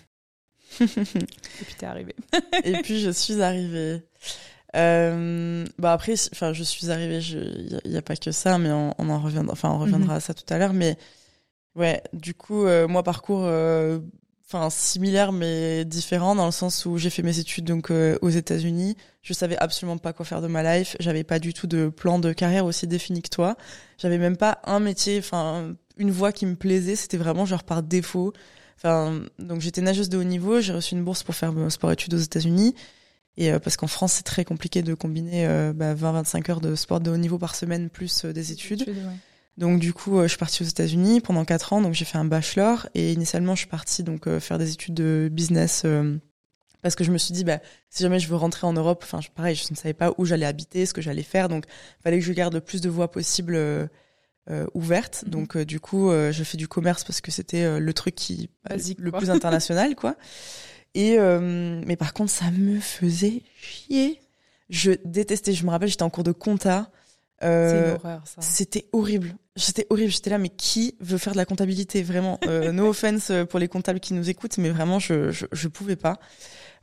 [0.80, 0.84] et
[1.64, 2.14] puis t'es arrivée.
[2.64, 4.02] et puis je suis arrivée.
[4.76, 7.20] Euh, bah après, enfin, je suis arrivée.
[7.84, 9.52] Il n'y a, pas que ça, mais on, on en reviendra.
[9.52, 10.16] Enfin, on reviendra mhm.
[10.16, 10.72] à ça tout à l'heure.
[10.72, 10.96] Mais
[11.74, 13.98] ouais, du coup, euh, moi parcours, euh,
[14.52, 18.30] enfin similaire mais différent dans le sens où j'ai fait mes études donc euh, aux
[18.30, 18.96] États-Unis.
[19.22, 20.96] Je savais absolument pas quoi faire de ma life.
[20.98, 23.56] J'avais pas du tout de plan de carrière aussi défini que toi.
[23.98, 26.96] J'avais même pas un métier, enfin une voie qui me plaisait.
[26.96, 28.32] C'était vraiment genre par défaut.
[28.76, 30.60] Enfin, donc j'étais nageuse de haut niveau.
[30.60, 32.74] J'ai reçu une bourse pour faire sport-études aux États-Unis.
[33.36, 36.74] Et euh, parce qu'en France, c'est très compliqué de combiner euh, bah, 20-25 heures de
[36.74, 38.84] sport de haut niveau par semaine plus euh, des études.
[39.60, 41.80] Donc du coup, je suis partie aux États-Unis pendant 4 ans.
[41.80, 45.28] Donc j'ai fait un bachelor et initialement, je suis partie donc faire des études de
[45.30, 45.86] business
[46.82, 49.20] parce que je me suis dit bah si jamais je veux rentrer en Europe, enfin
[49.34, 51.66] pareil, je ne savais pas où j'allais habiter, ce que j'allais faire, donc
[52.02, 53.56] fallait que je garde le plus de voies possibles
[54.74, 55.22] ouvertes.
[55.26, 55.30] Mhm.
[55.30, 58.50] Donc du coup, je fais du commerce parce que c'était le truc qui
[58.98, 60.16] le plus international quoi.
[60.94, 64.20] Et euh, mais par contre, ça me faisait chier.
[64.68, 65.52] Je détestais.
[65.52, 66.90] Je me rappelle, j'étais en cours de compta.
[67.42, 67.96] Euh.
[68.40, 69.36] C'était horrible.
[69.56, 70.10] C'était horrible.
[70.10, 72.02] J'étais là, mais qui veut faire de la comptabilité?
[72.02, 75.68] Vraiment, euh, no offense pour les comptables qui nous écoutent, mais vraiment, je je, je
[75.68, 76.18] pouvais pas.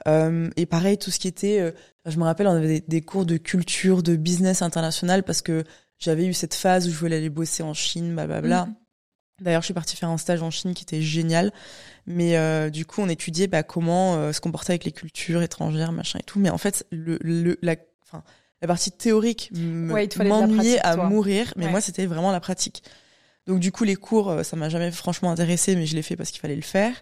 [0.07, 1.72] Euh, et pareil, tout ce qui était, euh,
[2.05, 5.63] je me rappelle, on avait des, des, cours de culture, de business international parce que
[5.97, 8.65] j'avais eu cette phase où je voulais aller bosser en Chine, blablabla.
[8.65, 8.76] Mm
[9.41, 11.51] D'ailleurs, je suis partie faire un stage en Chine qui était génial.
[12.07, 15.91] Mais euh, du coup, on étudiait bah, comment euh, se comporter avec les cultures étrangères,
[15.91, 16.39] machin et tout.
[16.39, 18.24] Mais en fait, le, le la, enfin,
[18.61, 21.53] la partie théorique m'ennuyait à mourir.
[21.55, 22.83] Mais moi, c'était vraiment la pratique.
[23.45, 26.17] Donc du coup, les cours, euh, ça m'a jamais franchement intéressé, mais je l'ai fait
[26.17, 26.93] parce qu'il fallait le faire.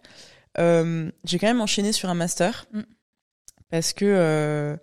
[0.57, 2.81] J'ai quand même enchaîné sur un master mm.
[3.69, 4.77] parce que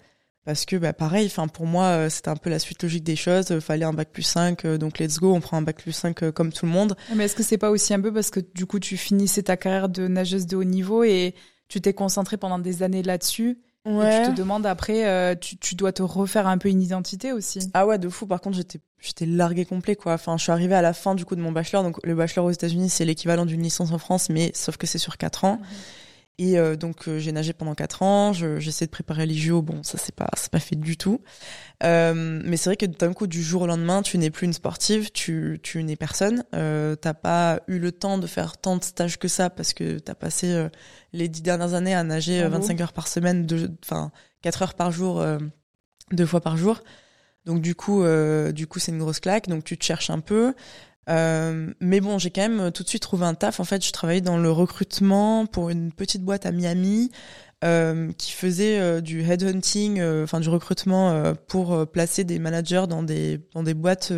[0.44, 3.16] parce que bah pareil enfin pour moi euh, c'était un peu la suite logique des
[3.16, 5.80] choses il fallait un bac plus 5 euh, donc let's go on prend un bac
[5.80, 8.12] plus 5 euh, comme tout le monde mais est-ce que c'est pas aussi un peu
[8.12, 11.34] parce que du coup tu finissais ta carrière de nageuse de haut niveau et
[11.68, 14.22] tu t'es concentré pendant des années là-dessus ouais.
[14.22, 17.70] et tu te demandes après tu, tu dois te refaire un peu une identité aussi.
[17.74, 18.26] Ah ouais de fou.
[18.26, 20.14] Par contre j'étais j'étais largué complet quoi.
[20.14, 21.82] Enfin je suis arrivée à la fin du coup de mon bachelor.
[21.82, 24.98] Donc le bachelor aux États-Unis c'est l'équivalent d'une licence en France mais sauf que c'est
[24.98, 25.60] sur 4 ans.
[26.38, 28.32] Et euh, donc euh, j'ai nagé pendant quatre ans.
[28.32, 29.60] J'essaie de préparer les JO.
[29.60, 31.20] Bon, ça c'est pas c'est pas fait du tout.
[31.84, 34.52] Euh, mais c'est vrai que d'un coup du jour au lendemain, tu n'es plus une
[34.52, 36.44] sportive, tu tu n'es personne.
[36.54, 39.98] Euh, t'as pas eu le temps de faire tant de stages que ça parce que
[39.98, 40.68] t'as passé euh,
[41.12, 43.46] les dix dernières années à nager 25 heures par semaine,
[43.84, 44.10] enfin
[44.40, 45.24] quatre heures par jour,
[46.12, 46.80] deux fois par jour.
[47.44, 48.04] Donc du coup,
[48.52, 49.48] du coup, c'est une grosse claque.
[49.48, 50.54] Donc tu te cherches un peu.
[51.08, 53.60] Euh, mais bon, j'ai quand même euh, tout de suite trouvé un taf.
[53.60, 57.10] En fait, je travaillais dans le recrutement pour une petite boîte à Miami
[57.64, 63.40] euh, qui faisait euh, du headhunting, enfin du recrutement pour placer des managers dans des
[63.54, 64.12] dans des boîtes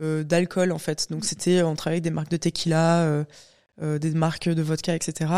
[0.00, 1.10] d'alcool en fait.
[1.10, 3.24] Donc c'était, on travaillait avec des marques de tequila.
[3.80, 5.32] des marques de vodka, etc.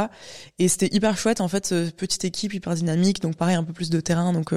[0.59, 3.91] Et c'était hyper chouette, en fait, petite équipe hyper dynamique, donc pareil, un peu plus
[3.91, 4.53] de terrain, donc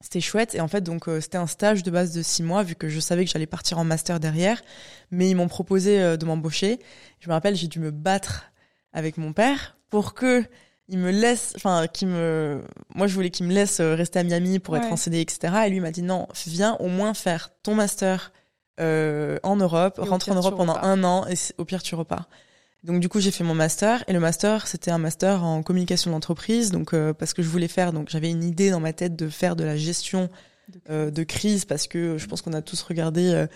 [0.00, 0.54] c'était chouette.
[0.54, 2.88] Et en fait donc euh, c'était un stage de base de six mois vu que
[2.88, 4.62] je savais que j'allais partir en master derrière.
[5.10, 6.78] Mais ils m'ont proposé euh, de m'embaucher.
[7.20, 8.46] Je me rappelle j'ai dû me battre
[8.92, 10.44] avec mon père pour que
[10.88, 12.62] il me laisse enfin qui me
[12.94, 15.52] moi je voulais qu'il me laisse euh, rester à Miami pour être en CD etc
[15.66, 18.32] et lui m'a dit non viens au moins faire ton master
[18.80, 22.28] en Europe rentre en Europe pendant un an et au pire tu repars
[22.84, 26.10] donc du coup j'ai fait mon master et le master c'était un master en communication
[26.12, 26.70] d'entreprise.
[26.70, 29.28] Donc euh, parce que je voulais faire donc j'avais une idée dans ma tête de
[29.28, 30.28] faire de la gestion
[30.88, 33.46] de crise, euh, parce que je pense qu'on a tous regardé euh,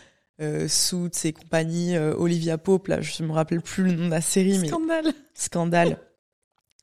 [0.40, 2.88] euh Suits et compagnie Olivia Pope.
[2.88, 5.04] Là je me rappelle plus le nom de la série scandale.
[5.04, 5.98] mais scandale.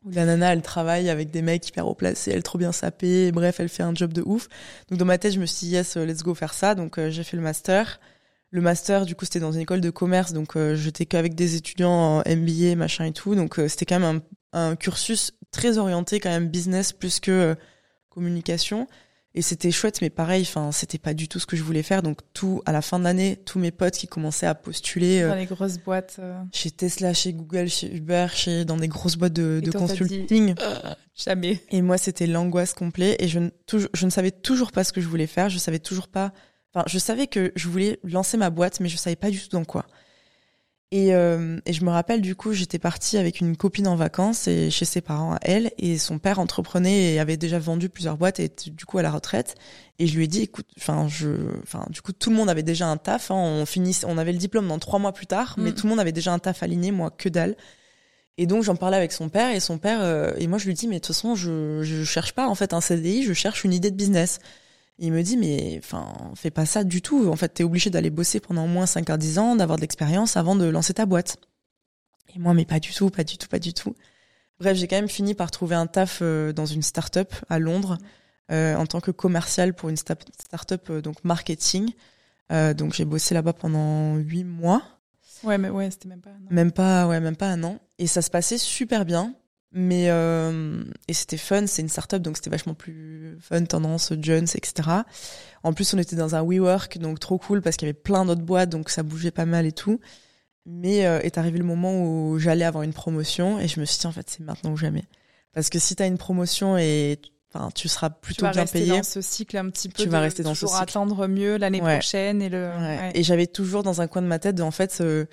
[0.06, 2.72] où la nana elle travaille avec des mecs hyper haut placés elle est trop bien
[2.72, 3.34] sapée.
[3.34, 4.48] Bref elle fait un job de ouf.
[4.90, 6.74] Donc dans ma tête je me suis dit yes let's go faire ça.
[6.74, 8.00] Donc j'ai fait le master
[8.52, 11.92] le master, du coup, c'était dans une école de commerce, donc j'étais qu'avec des étudiants
[11.92, 13.36] en MBA, machin et tout.
[13.36, 14.22] Donc c'était quand même
[14.54, 17.56] un, un, cursus très orienté quand même business plus que
[18.10, 18.88] communication.
[19.36, 22.02] Et c'était chouette, mais pareil, enfin, c'était pas du tout ce que je voulais faire.
[22.02, 25.36] Donc tout, à la fin de l'année, tous mes potes qui commençaient à postuler dans
[25.36, 26.20] les grosses boîtes,
[26.52, 30.56] chez Tesla, chez Google, chez Uber, chez dans des grosses boîtes de, de consulting.
[31.16, 31.62] jamais.
[31.70, 33.22] Et moi, c'était l'angoisse complète.
[33.22, 35.50] Et je ne, je ne savais toujours pas ce que je voulais faire.
[35.50, 36.34] Je savais toujours pas
[36.74, 39.50] Enfin, je savais que je voulais lancer ma boîte, mais je savais pas du tout
[39.50, 39.86] dans quoi.
[40.92, 44.48] Et, euh, et je me rappelle du coup, j'étais partie avec une copine en vacances
[44.48, 48.18] et chez ses parents à elle, et son père entreprenait et avait déjà vendu plusieurs
[48.18, 49.56] boîtes et était du coup à la retraite.
[50.00, 51.30] Et je lui ai dit, écoute, enfin, je,
[51.62, 53.30] enfin, du coup, tout le monde avait déjà un taf.
[53.30, 55.76] Hein, on finissait, on avait le diplôme dans trois mois plus tard, mais mm.
[55.76, 57.56] tout le monde avait déjà un taf aligné, moi que dalle.
[58.40, 60.74] Et donc j'en parlais avec son père et son père euh, et moi je lui
[60.74, 63.66] dis mais de toute façon je je cherche pas en fait un CDI, je cherche
[63.66, 64.40] une idée de business
[65.00, 67.30] il me dit, mais enfin, fais pas ça du tout.
[67.30, 69.82] En fait, t'es obligé d'aller bosser pendant au moins 5 à 10 ans, d'avoir de
[69.82, 71.38] l'expérience avant de lancer ta boîte.
[72.36, 73.96] Et moi, mais pas du tout, pas du tout, pas du tout.
[74.60, 77.98] Bref, j'ai quand même fini par trouver un taf euh, dans une start-up à Londres
[78.52, 81.92] euh, en tant que commercial pour une start-up euh, donc marketing.
[82.50, 84.84] donc j'ai bossé là-bas pendant 8 mois.
[85.44, 86.48] Ouais, mais ouais, c'était même pas un an.
[86.50, 87.80] Même pas, ouais, même pas un an.
[88.00, 89.34] Et ça se passait super bien.
[89.72, 94.48] Mais euh, et c'était fun, c'est une startup donc c'était vachement plus fun, tendance, Jones,
[94.56, 94.90] etc.
[95.62, 98.26] En plus on était dans un WeWork donc trop cool parce qu'il y avait plein
[98.26, 100.00] d'autres boîtes donc ça bougeait pas mal et tout.
[100.66, 104.00] Mais euh, est arrivé le moment où j'allais avoir une promotion et je me suis
[104.00, 105.04] dit en fait c'est maintenant ou jamais.
[105.54, 107.20] Parce que si tu as une promotion et
[107.54, 108.98] enfin tu seras plutôt tu vas rester payé.
[108.98, 110.02] dans ce cycle un petit peu.
[110.02, 110.82] Tu vas rester dans ce cycle.
[110.82, 112.70] attendre mieux l'année prochaine et le.
[112.70, 113.12] Ouais.
[113.14, 115.26] Et j'avais toujours dans un coin de ma tête en fait euh,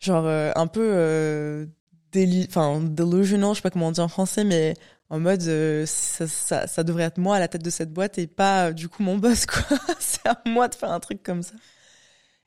[0.00, 1.66] genre euh, un peu euh,
[2.48, 4.74] enfin delusional, je sais pas comment on dit en français, mais
[5.10, 8.18] en mode euh, ça, ça, ça, devrait être moi à la tête de cette boîte
[8.18, 9.78] et pas du coup mon boss quoi.
[9.98, 11.54] c'est à moi de faire un truc comme ça.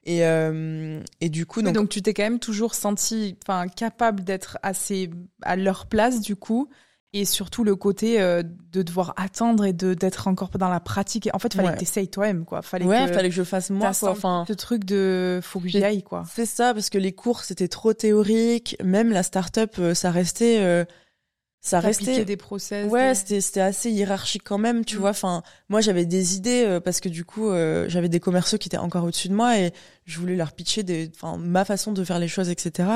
[0.04, 4.24] Et euh, et du coup donc, donc tu t'es quand même toujours senti enfin capable
[4.24, 5.10] d'être assez
[5.42, 6.70] à leur place du coup
[7.14, 11.28] et surtout le côté euh, de devoir attendre et de d'être encore dans la pratique.
[11.34, 12.62] En fait, fallait que t'essayes toi-même, quoi.
[12.62, 13.92] Fallait ouais, que, fallait que je fasse moi.
[14.00, 14.12] Quoi.
[14.12, 16.24] Enfin, ce truc de faut que j'y aille, quoi.
[16.32, 18.78] C'est ça, parce que les cours c'était trop théorique.
[18.84, 20.60] Même la start-up, euh, ça restait.
[20.60, 20.86] Euh,
[21.62, 25.00] ça restait des process ouais c'était c'était assez hiérarchique quand même tu mm.
[25.00, 25.10] vois.
[25.10, 28.70] Enfin moi j'avais des idées euh, parce que du coup euh, j'avais des commerciaux qui
[28.70, 29.74] étaient encore au-dessus de moi et
[30.06, 32.88] je voulais leur pitcher des enfin ma façon de faire les choses etc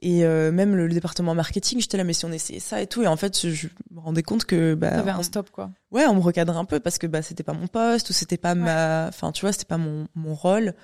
[0.00, 3.02] et euh, même le, département marketing j'étais là mais si on essayait ça et tout.
[3.02, 5.70] Et en fait je me rendais compte que bah t'avais un stop quoi.
[5.90, 8.38] Ouais on me recadrait un peu parce que bah c'était pas mon poste ou c'était
[8.38, 10.74] pas ma enfin tu vois c'était pas mon mon rôle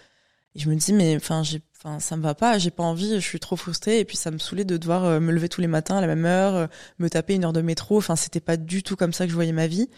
[0.55, 3.11] et je me dis mais enfin j'ai Enfin, ça me va pas, j'ai pas envie,
[3.17, 5.61] je suis trop frustrée et puis ça me saoulait de devoir euh, me lever tous
[5.61, 6.67] les matins à la même heure, euh,
[6.99, 7.99] me taper une heure de métro.
[7.99, 9.91] Enfin, c'était pas du tout comme ça que je voyais ma vie.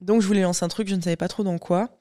[0.00, 1.98] Donc, je voulais lancer un truc, je ne savais pas trop dans quoi.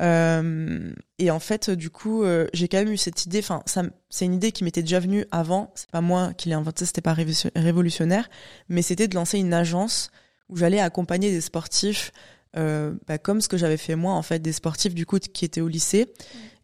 [0.00, 3.40] Euh, et en fait, du coup, euh, j'ai quand même eu cette idée.
[3.40, 3.62] Enfin,
[4.08, 5.72] c'est une idée qui m'était déjà venue avant.
[5.74, 8.28] C'est pas moi qui l'ai inventée, c'était pas révolutionnaire,
[8.68, 10.10] mais c'était de lancer une agence
[10.48, 12.12] où j'allais accompagner des sportifs
[12.56, 15.44] euh, bah, comme ce que j'avais fait moi en fait des sportifs du coup qui
[15.44, 16.12] étaient au lycée,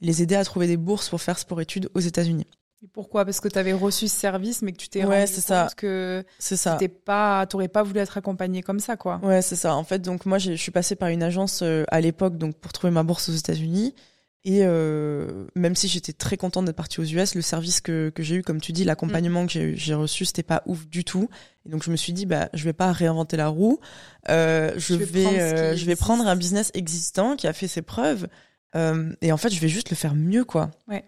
[0.00, 2.46] les aider à trouver des bourses pour faire sport-études aux États-Unis.
[2.94, 3.26] Pourquoi?
[3.26, 5.68] Parce que tu avais reçu ce service, mais que tu t'es ouais, rendu compte ça.
[5.76, 6.24] que.
[6.78, 9.20] T'es pas, t'aurais pas voulu être accompagné comme ça, quoi.
[9.22, 9.74] Ouais, c'est ça.
[9.74, 12.72] En fait, donc moi, je suis passée par une agence euh, à l'époque, donc pour
[12.72, 13.94] trouver ma bourse aux États-Unis.
[14.44, 18.22] Et euh, même si j'étais très contente d'être partie aux US, le service que, que
[18.22, 21.28] j'ai eu, comme tu dis, l'accompagnement que j'ai reçu, c'était pas ouf du tout.
[21.66, 23.80] Et donc je me suis dit, bah, je vais pas réinventer la roue.
[24.30, 27.68] Euh, je, je, vais, prendre euh, je vais prendre un business existant qui a fait
[27.68, 28.28] ses preuves.
[28.76, 30.70] Euh, et en fait, je vais juste le faire mieux, quoi.
[30.88, 31.04] Ouais.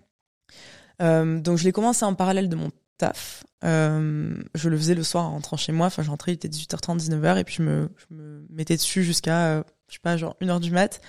[1.01, 3.45] Euh, donc je l'ai commencé en parallèle de mon taf.
[3.63, 5.87] je le faisais le soir en rentrant chez moi.
[5.87, 9.65] Enfin, j'entrais, il était 18h30, 19h, et puis je me, je me mettais dessus jusqu'à,
[9.89, 11.01] je sais pas, genre une heure du mat.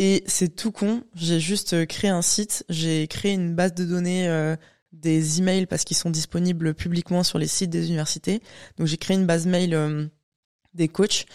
[0.00, 1.02] Et c'est tout con.
[1.14, 2.64] J'ai juste euh, créé un site.
[2.70, 4.56] J'ai créé une base de données euh,
[4.92, 8.40] des emails parce qu'ils sont disponibles publiquement sur les sites des universités.
[8.78, 10.06] Donc j'ai créé une base mail euh,
[10.72, 11.26] des coachs.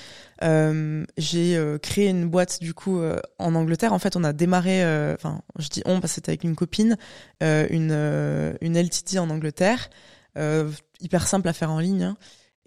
[0.42, 3.00] j'ai créé une boîte du coup
[3.38, 3.94] en Angleterre.
[3.94, 4.82] En fait, on a démarré.
[5.14, 6.98] Enfin, je dis on parce que c'était avec une copine,
[7.42, 7.92] une
[8.62, 9.90] une LTT en Angleterre,
[11.02, 12.04] hyper simple à faire en ligne.
[12.04, 12.18] Hein.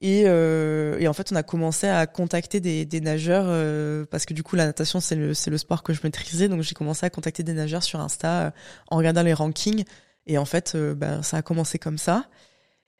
[0.00, 4.26] Et, euh, et, en fait, on a commencé à contacter des, des nageurs euh, parce
[4.26, 7.04] que du coup, la natation c'est le le sport que je maîtrisais, donc j'ai commencé
[7.04, 8.50] à contacter des nageurs sur Insta euh,
[8.90, 9.84] en regardant les rankings.
[10.26, 12.28] Et en fait, euh, ben ça a commencé comme ça.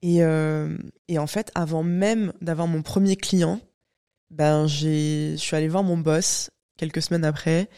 [0.03, 0.77] Et euh,
[1.07, 3.61] et en fait, avant même d'avoir mon premier client,
[4.31, 7.69] ben j'ai je suis allée voir mon boss quelques semaines après.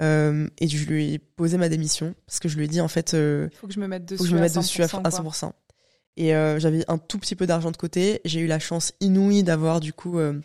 [0.00, 3.12] et je lui ai posé ma démission parce que je lui ai dit en fait,
[3.12, 5.52] il faut que je me mette dessus, faut que je me mette dessus à 100%.
[6.16, 8.20] Et euh, j'avais un tout petit peu d'argent de côté.
[8.24, 10.40] J'ai eu la chance inouïe d'avoir du coup euh,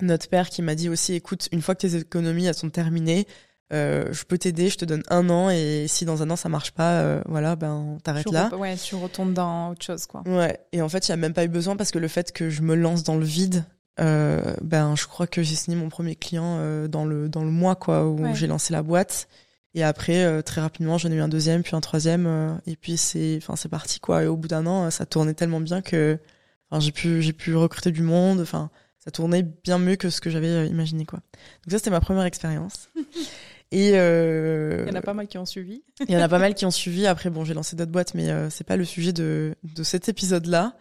[0.00, 3.26] notre père qui m'a dit aussi, écoute, une fois que tes économies elles sont terminées,
[3.72, 6.48] euh, je peux t'aider, je te donne un an et si dans un an ça
[6.48, 8.50] marche pas, euh, voilà, ben t'arrêtes là.
[8.56, 10.22] Ouais, tu retournes dans autre chose, quoi.
[10.26, 10.58] Ouais.
[10.72, 12.50] Et en fait, il y a même pas eu besoin parce que le fait que
[12.50, 13.64] je me lance dans le vide,
[14.00, 17.76] euh, ben je crois que j'ai signé mon premier client dans le dans le mois
[17.76, 19.28] quoi où j'ai lancé la boîte.
[19.74, 22.96] Et après, euh, très rapidement, j'en ai eu un deuxième, puis un troisième, et puis
[22.96, 24.24] c'est, enfin, c'est parti quoi.
[24.24, 26.18] Et au bout d'un an, ça tournait tellement bien que,
[26.70, 28.40] enfin, j'ai pu, j'ai pu recruter du monde.
[28.40, 31.20] Enfin, ça tournait bien mieux que ce que j'avais imaginé quoi.
[31.64, 32.90] Donc ça, c'était ma première expérience.
[33.72, 35.84] Et euh, il y en a pas mal qui ont suivi.
[36.08, 37.06] il y en a pas mal qui ont suivi.
[37.06, 40.08] Après, bon, j'ai lancé d'autres boîtes, mais euh, c'est pas le sujet de, de cet
[40.08, 40.76] épisode-là.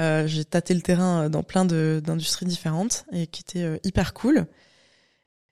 [0.00, 4.46] Euh, j'ai tâté le terrain dans plein d'industries différentes et qui était euh, hyper cool.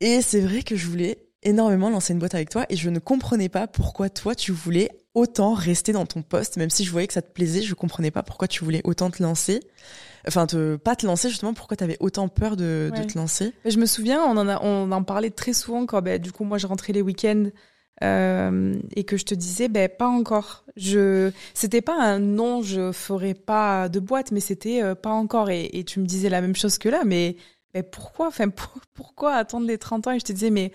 [0.00, 2.98] Et c'est vrai que je voulais énormément lancer une boîte avec toi et je ne
[2.98, 7.06] comprenais pas pourquoi toi tu voulais autant rester dans ton poste, même si je voyais
[7.06, 9.60] que ça te plaisait, je comprenais pas pourquoi tu voulais autant te lancer.
[10.28, 13.52] Enfin te pas te lancer justement pourquoi tu avais autant peur de, de, te lancer.
[13.64, 16.44] Je me souviens on en a on en parlait très souvent quand ben, du coup
[16.44, 17.46] moi je rentrais les week-ends
[18.02, 20.64] euh, et que je te disais ben pas encore.
[20.76, 25.48] Je c'était pas un non je ferai pas de boîte mais c'était euh, pas encore.
[25.48, 27.36] Et, et, tu me disais la même chose que là mais
[27.92, 28.48] pourquoi enfin
[28.94, 30.12] pourquoi attendre les 30 ans?
[30.12, 30.72] Et je te disais mais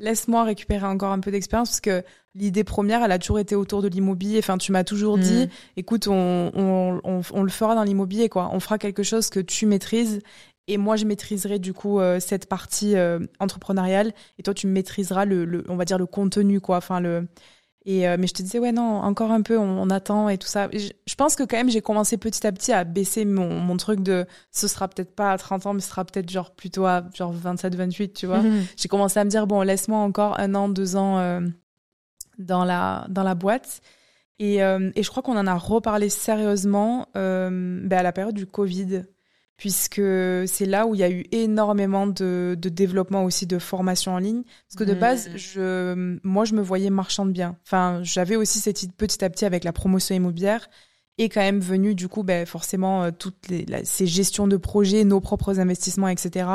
[0.00, 2.02] laisse-moi récupérer encore un peu d'expérience parce que
[2.34, 4.38] l'idée première, elle a toujours été autour de l'immobilier.
[4.38, 5.48] Enfin, tu m'as toujours dit, mm.
[5.76, 8.50] écoute, on, on, on, on, le fera dans l'immobilier, quoi.
[8.52, 10.20] On fera quelque chose que tu maîtrises.
[10.66, 14.12] Et moi, je maîtriserai du coup euh, cette partie euh, entrepreneuriale.
[14.38, 16.76] Et toi, tu maîtriseras le, le, on va dire le contenu, quoi.
[16.76, 17.26] Enfin, le,
[17.86, 20.46] et euh, mais je te disais ouais non encore un peu on, attend et tout
[20.46, 20.68] ça.
[20.72, 24.00] Je, pense que quand même j'ai commencé petit à petit à baisser mon, mon truc
[24.00, 27.04] de ce sera peut-être pas à 30 ans mais ce sera peut-être genre plutôt à
[27.14, 28.42] genre 27 28 tu vois.
[28.42, 28.64] Mhm.
[28.76, 31.40] J'ai commencé à me dire bon laisse-moi encore un an deux ans euh,
[32.38, 33.80] dans la dans la boîte.
[34.38, 38.46] Et, euh, et je crois qu'on en a reparlé sérieusement ben à la période du
[38.46, 39.04] Covid
[39.60, 40.00] puisque
[40.46, 44.18] c'est là où il y a eu énormément de, de développement aussi de formation en
[44.18, 44.42] ligne.
[44.42, 44.98] Parce que de mmh.
[44.98, 47.58] base, je, moi, je me voyais marchande bien.
[47.66, 50.66] Enfin, j'avais aussi cette petit à petit avec la promotion immobilière
[51.18, 55.04] et quand même venu du coup ben, forcément euh, toutes les, ces gestions de projets,
[55.04, 56.48] nos propres investissements, etc.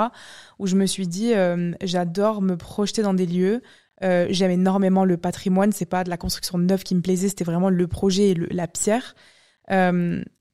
[0.58, 3.62] Où je me suis dit, euh, j'adore me projeter dans des lieux.
[4.02, 5.72] Euh, J'aime énormément le patrimoine.
[5.72, 8.66] C'est pas de la construction neuve qui me plaisait, c'était vraiment le projet et la
[8.68, 9.14] pierre.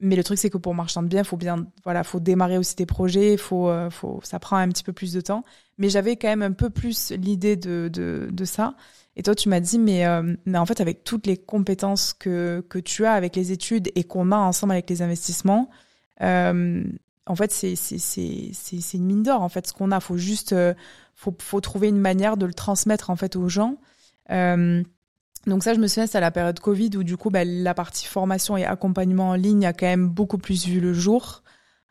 [0.02, 2.88] Mais le truc, c'est que pour marchand de faut bien, voilà, faut démarrer aussi tes
[2.88, 5.44] projets, faut, euh, faut, ça prend un petit peu plus de temps.
[5.78, 8.76] Mais j'avais quand même un peu plus l'idée de, de, de, ça.
[9.16, 12.66] Et toi, tu m'as dit, mais, euh, mais en fait, avec toutes les compétences que,
[12.68, 15.70] que tu as avec les études et qu'on a ensemble avec les investissements,
[16.22, 16.84] euh,
[17.28, 19.42] en fait, c'est, c'est, c'est, c'est, une mine d'or.
[19.42, 20.74] En fait, ce qu'on a, faut juste, euh,
[21.16, 23.78] faut, faut trouver une manière de le transmettre en fait aux gens.
[24.32, 24.84] Euh,
[25.48, 27.74] donc ça, je me souviens, c'est à la période Covid où du coup, bah, la
[27.74, 31.44] partie formation et accompagnement en ligne a quand même beaucoup plus vu le jour.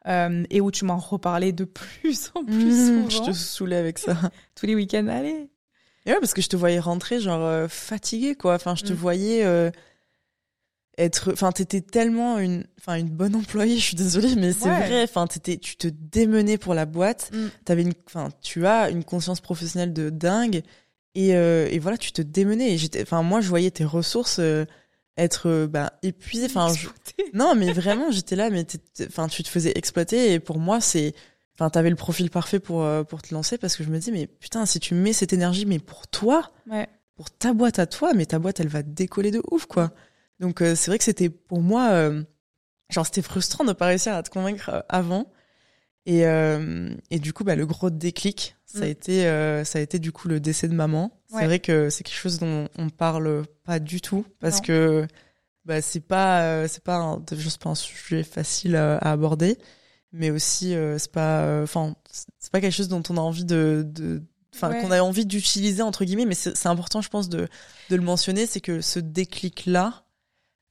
[0.09, 3.11] Euh, et où tu m'en reparlais de plus en plus mmh, souvent.
[3.11, 4.17] Je te saoulais avec ça.
[4.55, 5.51] Tous les week-ends, allez.
[6.07, 8.55] Et ouais, parce que je te voyais rentrer genre euh, fatiguée, quoi.
[8.55, 8.97] Enfin, je te mmh.
[8.97, 9.71] voyais euh,
[10.97, 11.33] être...
[11.33, 12.65] Enfin, t'étais tellement une...
[12.79, 15.03] Enfin, une bonne employée, je suis désolée, mais c'est vrai.
[15.03, 15.59] Enfin, t'étais...
[15.59, 17.31] Tu te démenais pour la boîte.
[17.35, 17.47] Mmh.
[17.67, 17.93] T'avais une...
[18.07, 20.63] Enfin, tu as une conscience professionnelle de dingue.
[21.15, 22.73] Et, euh, et voilà, tu te démenais.
[22.73, 24.65] Et j'étais, enfin, moi, je voyais tes ressources euh,
[25.17, 26.47] être euh, bah, épuisées.
[26.47, 26.73] Enfin,
[27.35, 28.67] non, mais vraiment, j'étais là, mais
[29.07, 30.33] enfin, tu te faisais exploiter.
[30.33, 31.15] Et pour moi, c'est,
[31.55, 34.27] enfin, t'avais le profil parfait pour pour te lancer parce que je me dis, mais
[34.27, 36.89] putain, si tu mets cette énergie, mais pour toi, ouais.
[37.17, 39.93] pour ta boîte à toi, mais ta boîte, elle va décoller de ouf, quoi.
[40.39, 42.11] Donc, c'est vrai que c'était pour moi,
[42.89, 45.31] genre, c'était frustrant de pas réussir à te convaincre avant.
[46.13, 46.25] Et,
[47.11, 48.91] et du coup, bah, le gros déclic, ça a mm.
[48.91, 51.11] été euh, ça a été du coup le décès de maman.
[51.29, 55.07] C'est vrai que c'est quelque chose dont on parle pas du tout parce que
[55.65, 59.59] bah c'est pas euh, c'est pas un, pas un sujet facile à, aborder,
[60.13, 63.85] mais aussi euh, c'est pas enfin c'est pas quelque chose dont on a envie de,
[63.87, 64.23] de
[64.55, 67.49] enfin qu'on a envie d'utiliser entre guillemets, mais c'est important je pense de
[67.91, 70.05] de le mentionner, c'est que ce déclic là,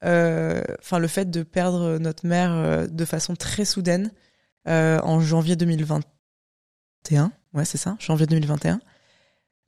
[0.02, 4.10] enfin le fait de perdre notre mère de façon très soudaine
[4.66, 8.80] en janvier 2021 Ouais, c'est ça, janvier 2021.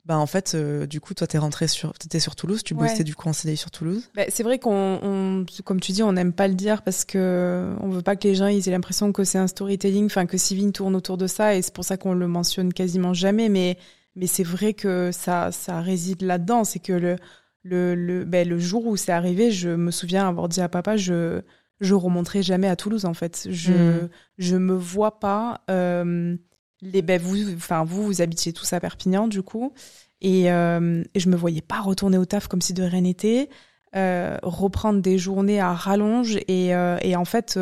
[0.06, 3.04] Bah en fait, euh, du coup, toi, t'es rentré sur, t'étais sur Toulouse, tu bossais
[3.04, 4.10] du coup en CDI sur Toulouse.
[4.16, 7.90] Bah, c'est vrai qu'on, comme tu dis, on n'aime pas le dire parce que on
[7.90, 10.72] veut pas que les gens ils aient l'impression que c'est un storytelling, enfin que Sivine
[10.72, 13.50] tourne autour de ça, et c'est pour ça qu'on le mentionne quasiment jamais.
[13.50, 13.78] Mais
[14.16, 17.18] mais c'est vrai que ça ça réside là-dedans, c'est que le
[17.62, 20.98] le le, ben, le jour où c'est arrivé, je me souviens avoir dit à papa,
[20.98, 21.42] je
[21.80, 23.48] je remonterai jamais à Toulouse en fait.
[23.50, 24.10] Je mmh.
[24.38, 25.62] je me vois pas.
[25.70, 26.36] Euh,
[26.82, 29.74] les, ben vous, enfin vous, vous habitiez tous à Perpignan du coup,
[30.22, 33.50] et, euh, et je me voyais pas retourner au taf comme si de rien n'était.
[33.94, 37.60] reprendre des journées à rallonge et, et en fait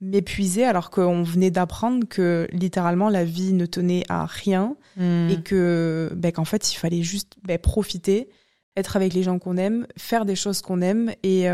[0.00, 5.28] m'épuiser alors qu'on venait d'apprendre que littéralement la vie ne tenait à rien hmm.
[5.28, 8.28] et que ben, qu'en fait il fallait juste ben, profiter,
[8.76, 11.48] être avec les gens qu'on aime, faire des choses qu'on aime et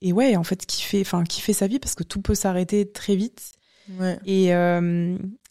[0.00, 3.16] et ouais en fait kiffer enfin kiffer sa vie parce que tout peut s'arrêter très
[3.16, 3.52] vite
[3.98, 4.18] ouais.
[4.26, 4.52] et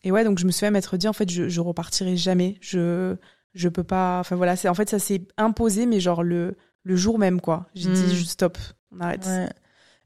[0.07, 2.55] et ouais, donc je me suis même être dit en fait je, je repartirai jamais.
[2.61, 3.15] Je
[3.53, 4.19] je peux pas.
[4.19, 7.67] Enfin voilà, c'est en fait ça s'est imposé, mais genre le le jour même quoi.
[7.75, 8.25] J'ai dit hmm.
[8.25, 8.57] stop,
[8.91, 9.25] on arrête.
[9.25, 9.49] Ouais.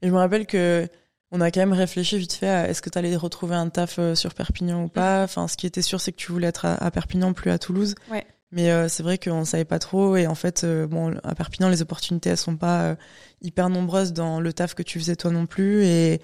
[0.00, 0.88] Et je me rappelle que
[1.30, 4.00] on a quand même réfléchi vite fait à est-ce que tu allais retrouver un taf
[4.00, 5.22] euh, sur Perpignan ou pas.
[5.22, 7.94] Enfin, ce qui était sûr, c'est que tu voulais être à, Perpignan, plus à Toulouse.
[8.10, 8.26] Ouais.
[8.52, 10.16] Mais euh, c'est vrai qu'on savait pas trop.
[10.16, 12.96] Et en fait, euh, bon, à Perpignan, les opportunités, elles sont pas
[13.40, 15.84] hyper nombreuses dans le taf que tu faisais toi non plus.
[15.84, 16.20] Et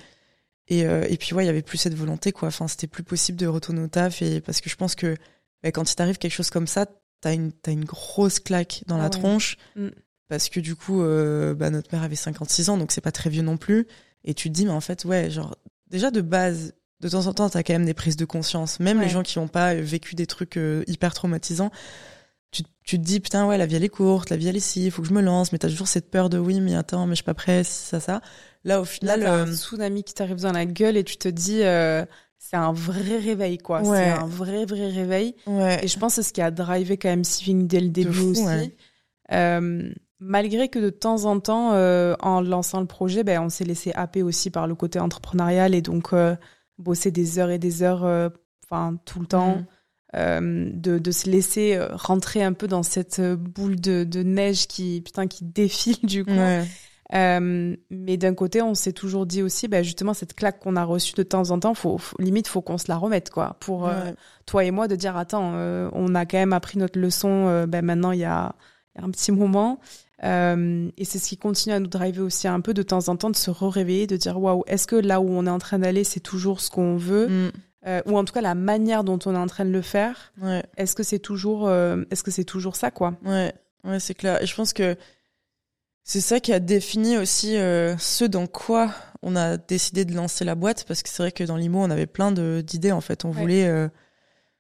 [0.68, 2.48] et, euh, et puis ouais, il y avait plus cette volonté quoi.
[2.48, 5.16] Enfin, c'était plus possible de retourner au taf et parce que je pense que
[5.62, 6.86] bah, quand il t'arrive quelque chose comme ça,
[7.20, 9.88] t'as une t'as une grosse claque dans la ah tronche mm.
[10.28, 13.30] parce que du coup, euh, bah, notre mère avait 56 ans, donc c'est pas très
[13.30, 13.86] vieux non plus.
[14.24, 15.56] Et tu te dis mais en fait ouais, genre
[15.88, 18.78] déjà de base, de temps en temps, t'as quand même des prises de conscience.
[18.78, 21.70] Même les gens qui ont pas vécu des trucs euh, hyper traumatisants,
[22.50, 24.58] tu, tu, te dis putain ouais la vie elle est courte, la vie elle est
[24.58, 26.74] ici, il faut que je me lance, mais t'as toujours cette peur de oui mais
[26.74, 28.20] attends mais je suis pas prêt, ça ça.
[28.64, 31.28] Là, au final, Là, un euh, tsunami qui t'arrive dans la gueule et tu te
[31.28, 32.04] dis, euh,
[32.38, 33.82] c'est un vrai réveil, quoi.
[33.84, 35.34] C'est un vrai, vrai réveil.
[35.46, 35.84] Ouais.
[35.84, 38.20] Et je pense que c'est ce qui a drivé quand même Siving dès le début
[38.20, 38.72] aussi.
[39.32, 39.90] Euh,
[40.20, 41.70] malgré que de temps en temps,
[42.20, 45.82] en lançant le projet, ben, on s'est laissé happer aussi par le côté entrepreneurial et
[45.82, 46.12] donc
[46.78, 48.32] bosser des heures et des heures,
[48.64, 49.56] enfin tout le temps.
[49.56, 49.66] Mm.
[50.14, 55.26] De, de, se laisser rentrer un peu dans cette boule de, de neige qui putain
[55.26, 56.64] qui défile du coup ouais.
[57.14, 60.84] Euh, mais d'un côté, on s'est toujours dit aussi, bah, justement, cette claque qu'on a
[60.84, 63.56] reçue de temps en temps, faut, limite, faut qu'on se la remette, quoi.
[63.60, 64.12] Pour euh,
[64.46, 67.84] toi et moi, de dire, attends, euh, on a quand même appris notre leçon, ben
[67.84, 68.54] maintenant, il y a,
[68.96, 69.80] y a, un petit moment.
[70.22, 73.30] et c'est ce qui continue à nous driver aussi un peu de temps en temps,
[73.30, 76.04] de se réveiller de dire, waouh, est-ce que là où on est en train d'aller,
[76.04, 77.28] c'est toujours ce qu'on veut?
[77.28, 77.52] Mm.
[77.84, 80.32] Ou en tout cas la manière dont on est en train de le faire.
[80.42, 80.62] Ouais.
[80.76, 83.14] Est-ce que c'est toujours, est-ce que c'est toujours ça, quoi?
[83.24, 83.52] Ouais,
[83.84, 84.42] ouais, c'est clair.
[84.42, 84.96] Et je pense que
[86.08, 90.42] c'est ça qui a défini aussi euh, ce dans quoi on a décidé de lancer
[90.42, 93.26] la boîte, parce que c'est vrai que dans l'IMO, on avait plein d'idées en fait.
[93.26, 93.88] On voulait, euh,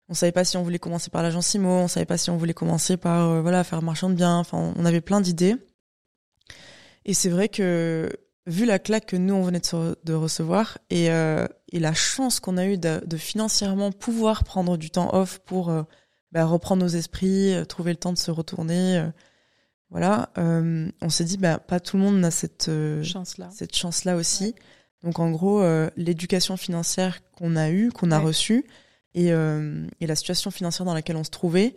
[0.10, 2.36] on savait pas si on voulait commencer par l'agence IMO, on savait pas si on
[2.36, 4.36] voulait commencer par euh, voilà faire marchand de biens.
[4.36, 5.56] Enfin, on avait plein d'idées.
[7.06, 8.12] Et c'est vrai que
[8.48, 9.62] vu la claque que nous on venait
[10.04, 14.90] de, recevoir et, et la chance qu'on a eu de, de, financièrement pouvoir prendre du
[14.90, 15.72] temps off pour
[16.32, 19.12] bah, reprendre nos esprits, trouver le temps de se retourner
[19.90, 23.50] voilà, euh, on s'est dit bah pas tout le monde a cette euh, chance là,
[23.54, 24.54] cette chance là aussi.
[25.04, 28.66] Donc en gros, euh, l'éducation financière qu'on a eue, qu'on a reçue,
[29.14, 31.76] et, et la situation financière dans laquelle on se trouvait,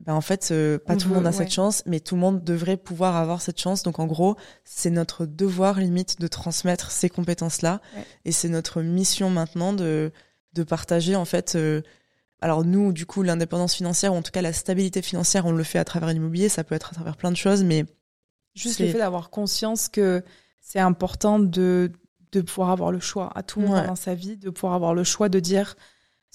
[0.00, 0.52] bah en fait
[0.86, 3.60] pas tout le monde a cette chance, mais tout le monde devrait pouvoir avoir cette
[3.60, 3.82] chance.
[3.82, 7.80] Donc en gros, c'est notre devoir limite de transmettre ces compétences là,
[8.24, 10.12] et c'est notre mission maintenant de
[10.52, 11.56] de partager en fait
[12.44, 15.64] alors nous, du coup, l'indépendance financière, ou en tout cas la stabilité financière, on le
[15.64, 17.86] fait à travers l'immobilier, ça peut être à travers plein de choses, mais...
[18.54, 20.22] Juste le fait d'avoir conscience que
[20.60, 21.90] c'est important de,
[22.32, 25.04] de pouvoir avoir le choix à tout moment dans sa vie, de pouvoir avoir le
[25.04, 25.74] choix de dire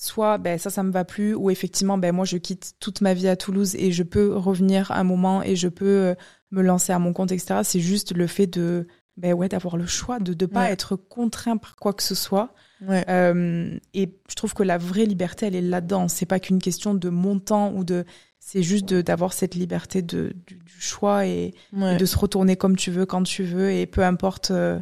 [0.01, 3.13] soit ben ça ça me va plus ou effectivement ben moi je quitte toute ma
[3.13, 6.15] vie à Toulouse et je peux revenir un moment et je peux euh,
[6.51, 8.87] me lancer à mon compte etc c'est juste le fait de
[9.17, 12.53] ben ouais d'avoir le choix de ne pas être contraint par quoi que ce soit
[12.87, 13.03] Ouais.
[13.09, 16.07] Euh, et je trouve que la vraie liberté, elle est là-dedans.
[16.07, 18.05] C'est pas qu'une question de montant ou de.
[18.39, 23.05] C'est juste d'avoir cette liberté de, du, choix et, de se retourner comme tu veux,
[23.05, 24.79] quand tu veux, et peu importe euh,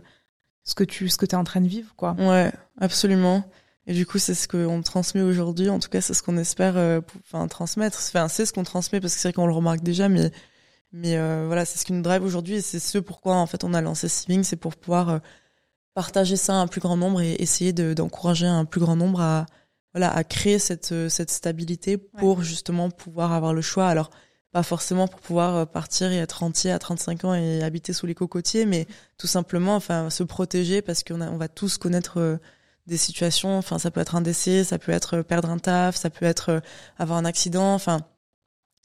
[0.63, 2.15] ce que tu ce que es en train de vivre, quoi.
[2.20, 3.43] Ouais, absolument.
[3.88, 5.70] Et du coup, c'est ce qu'on transmet aujourd'hui.
[5.70, 7.98] En tout cas, c'est ce qu'on espère euh, enfin, transmettre.
[8.00, 10.32] Enfin, c'est ce qu'on transmet parce que c'est vrai qu'on le remarque déjà, mais
[10.94, 13.64] mais euh, voilà, c'est ce qui nous drive aujourd'hui et c'est ce pourquoi en fait
[13.64, 15.20] on a lancé Siving, c'est pour pouvoir
[15.94, 19.48] partager ça à un plus grand nombre et essayer d'encourager un plus grand nombre à
[19.96, 24.12] voilà à créer cette cette stabilité pour justement pouvoir avoir le choix alors
[24.52, 28.06] pas forcément pour pouvoir euh, partir et être entier à 35 ans et habiter sous
[28.06, 28.86] les cocotiers mais
[29.18, 32.38] tout simplement enfin se protéger parce qu'on on va tous connaître euh,
[32.88, 36.10] des situations enfin ça peut être un décès ça peut être perdre un taf ça
[36.10, 36.62] peut être
[36.98, 38.02] avoir un accident enfin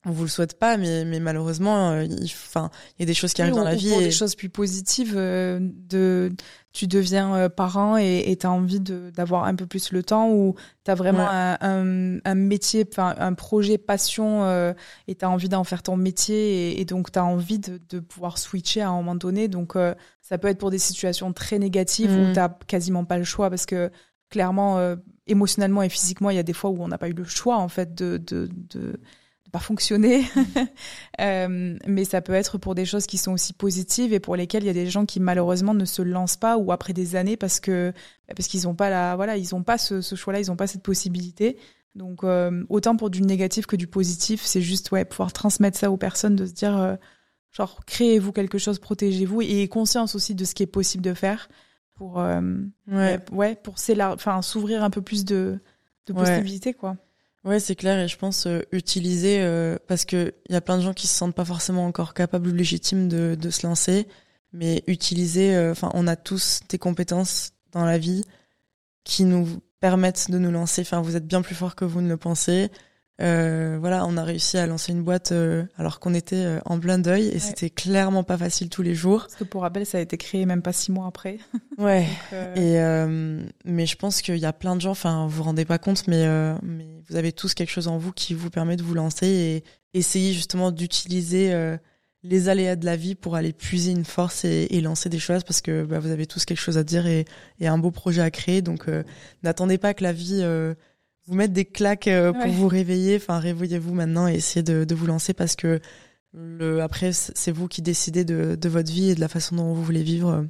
[0.05, 3.14] on vous le souhaite pas, mais, mais malheureusement, euh, il, enfin, il y a des
[3.14, 3.90] choses qui arrivent dans la vie.
[3.90, 4.05] Pour et...
[4.05, 6.32] des choses plus positives, euh, de,
[6.72, 10.57] tu deviens euh, parent et tu as envie d'avoir un peu plus le temps ou
[10.84, 14.74] tu as vraiment un, un, métier, enfin, un projet passion
[15.07, 17.80] et tu as envie d'en faire ton métier et, et donc tu as envie de,
[17.88, 19.46] de, pouvoir switcher à un moment donné.
[19.46, 19.74] Donc,
[20.20, 22.32] ça peut être pour des situations très négatives où mm.
[22.32, 23.90] tu quasiment pas le choix parce que
[24.30, 24.96] clairement,
[25.28, 27.59] émotionnellement et physiquement, il y a des fois où on n'a pas eu le choix
[27.59, 28.98] en fait de, de, de
[29.53, 30.24] pas fonctionner.
[31.20, 34.64] euh, mais ça peut être pour des choses qui sont aussi positives et pour lesquelles
[34.64, 37.36] il y a des gens qui malheureusement ne se lancent pas ou après des années
[37.36, 37.92] parce que
[38.34, 40.66] parce qu'ils n'ont pas la voilà ils ont pas ce, ce choix-là, ils n'ont pas
[40.66, 41.59] cette possibilité.
[41.94, 45.90] Donc euh, autant pour du négatif que du positif, c'est juste ouais pouvoir transmettre ça
[45.90, 46.96] aux personnes, de se dire euh,
[47.50, 51.48] genre créez-vous quelque chose, protégez-vous et conscience aussi de ce qui est possible de faire
[51.94, 52.40] pour euh,
[52.88, 53.20] ouais.
[53.30, 55.61] ouais pour s'ouvrir un peu plus de,
[56.07, 56.74] de possibilités ouais.
[56.74, 56.96] quoi.
[57.45, 60.76] Ouais, c'est clair et je pense euh, utiliser euh, parce que il y a plein
[60.76, 64.07] de gens qui se sentent pas forcément encore capables ou légitimes de, de se lancer,
[64.53, 68.24] mais utiliser enfin on a tous des compétences dans la vie
[69.05, 70.82] qui nous permettent de nous lancer.
[70.82, 72.70] Enfin, vous êtes bien plus fort que vous ne le pensez.
[73.22, 76.80] Euh, voilà, on a réussi à lancer une boîte euh, alors qu'on était euh, en
[76.80, 77.38] plein deuil et ouais.
[77.38, 79.20] c'était clairement pas facile tous les jours.
[79.20, 81.38] Parce que pour rappel, ça a été créé même pas six mois après.
[81.78, 82.06] Ouais.
[82.30, 82.78] Donc, et
[83.64, 84.90] mais je pense qu'il y a plein de gens.
[84.90, 86.26] Enfin, vous vous rendez pas compte, mais
[86.62, 89.64] mais vous avez tous quelque chose en vous qui vous permet de vous lancer et
[89.98, 91.76] essayer justement d'utiliser
[92.22, 95.44] les aléas de la vie pour aller puiser une force et, et lancer des choses
[95.44, 97.24] parce que bah, vous avez tous quelque chose à dire et,
[97.58, 98.60] et un beau projet à créer.
[98.60, 98.86] Donc
[99.42, 100.44] n'attendez pas que la vie
[101.26, 102.50] vous mettre des claques euh, pour ouais.
[102.50, 103.16] vous réveiller.
[103.16, 105.80] Enfin, réveillez-vous maintenant et essayez de, de, vous lancer parce que
[106.32, 109.72] le, après, c'est vous qui décidez de, de, votre vie et de la façon dont
[109.72, 110.42] vous voulez vivre euh,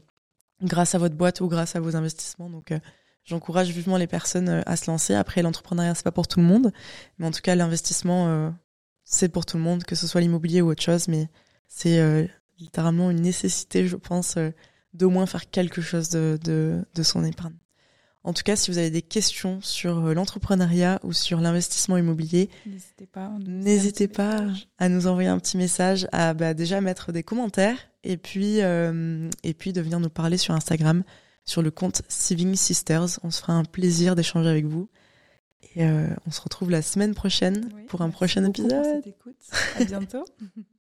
[0.63, 2.51] grâce à votre boîte ou grâce à vos investissements.
[2.51, 2.79] Donc, euh,
[3.25, 5.15] j'encourage vivement les personnes à se lancer.
[5.15, 6.73] Après, l'entrepreneuriat, c'est pas pour tout le monde,
[7.19, 8.51] mais en tout cas, l'investissement, euh,
[9.05, 11.09] c'est pour tout le monde, que ce soit l'immobilier ou autre chose.
[11.09, 11.29] Mais
[11.69, 12.27] c'est euh,
[12.59, 14.39] littéralement une nécessité, je pense,
[14.95, 17.57] d'au moins faire quelque chose de, de, de son épargne.
[18.25, 22.51] En tout cas, si vous avez des questions sur euh, l'entrepreneuriat ou sur l'investissement immobilier,
[22.67, 24.47] n'hésitez pas, n'hésitez pas
[24.79, 29.29] à nous envoyer un petit message, à bah, déjà mettre des commentaires et puis euh,
[29.43, 31.03] et puis de venir nous parler sur Instagram
[31.45, 33.19] sur le compte Saving Sisters.
[33.23, 34.89] On se fera un plaisir d'échanger avec vous.
[35.75, 38.71] Et euh, on se retrouve la semaine prochaine oui, pour un prochain épisode.
[38.71, 39.37] Pour cette écoute.
[39.79, 40.25] À bientôt.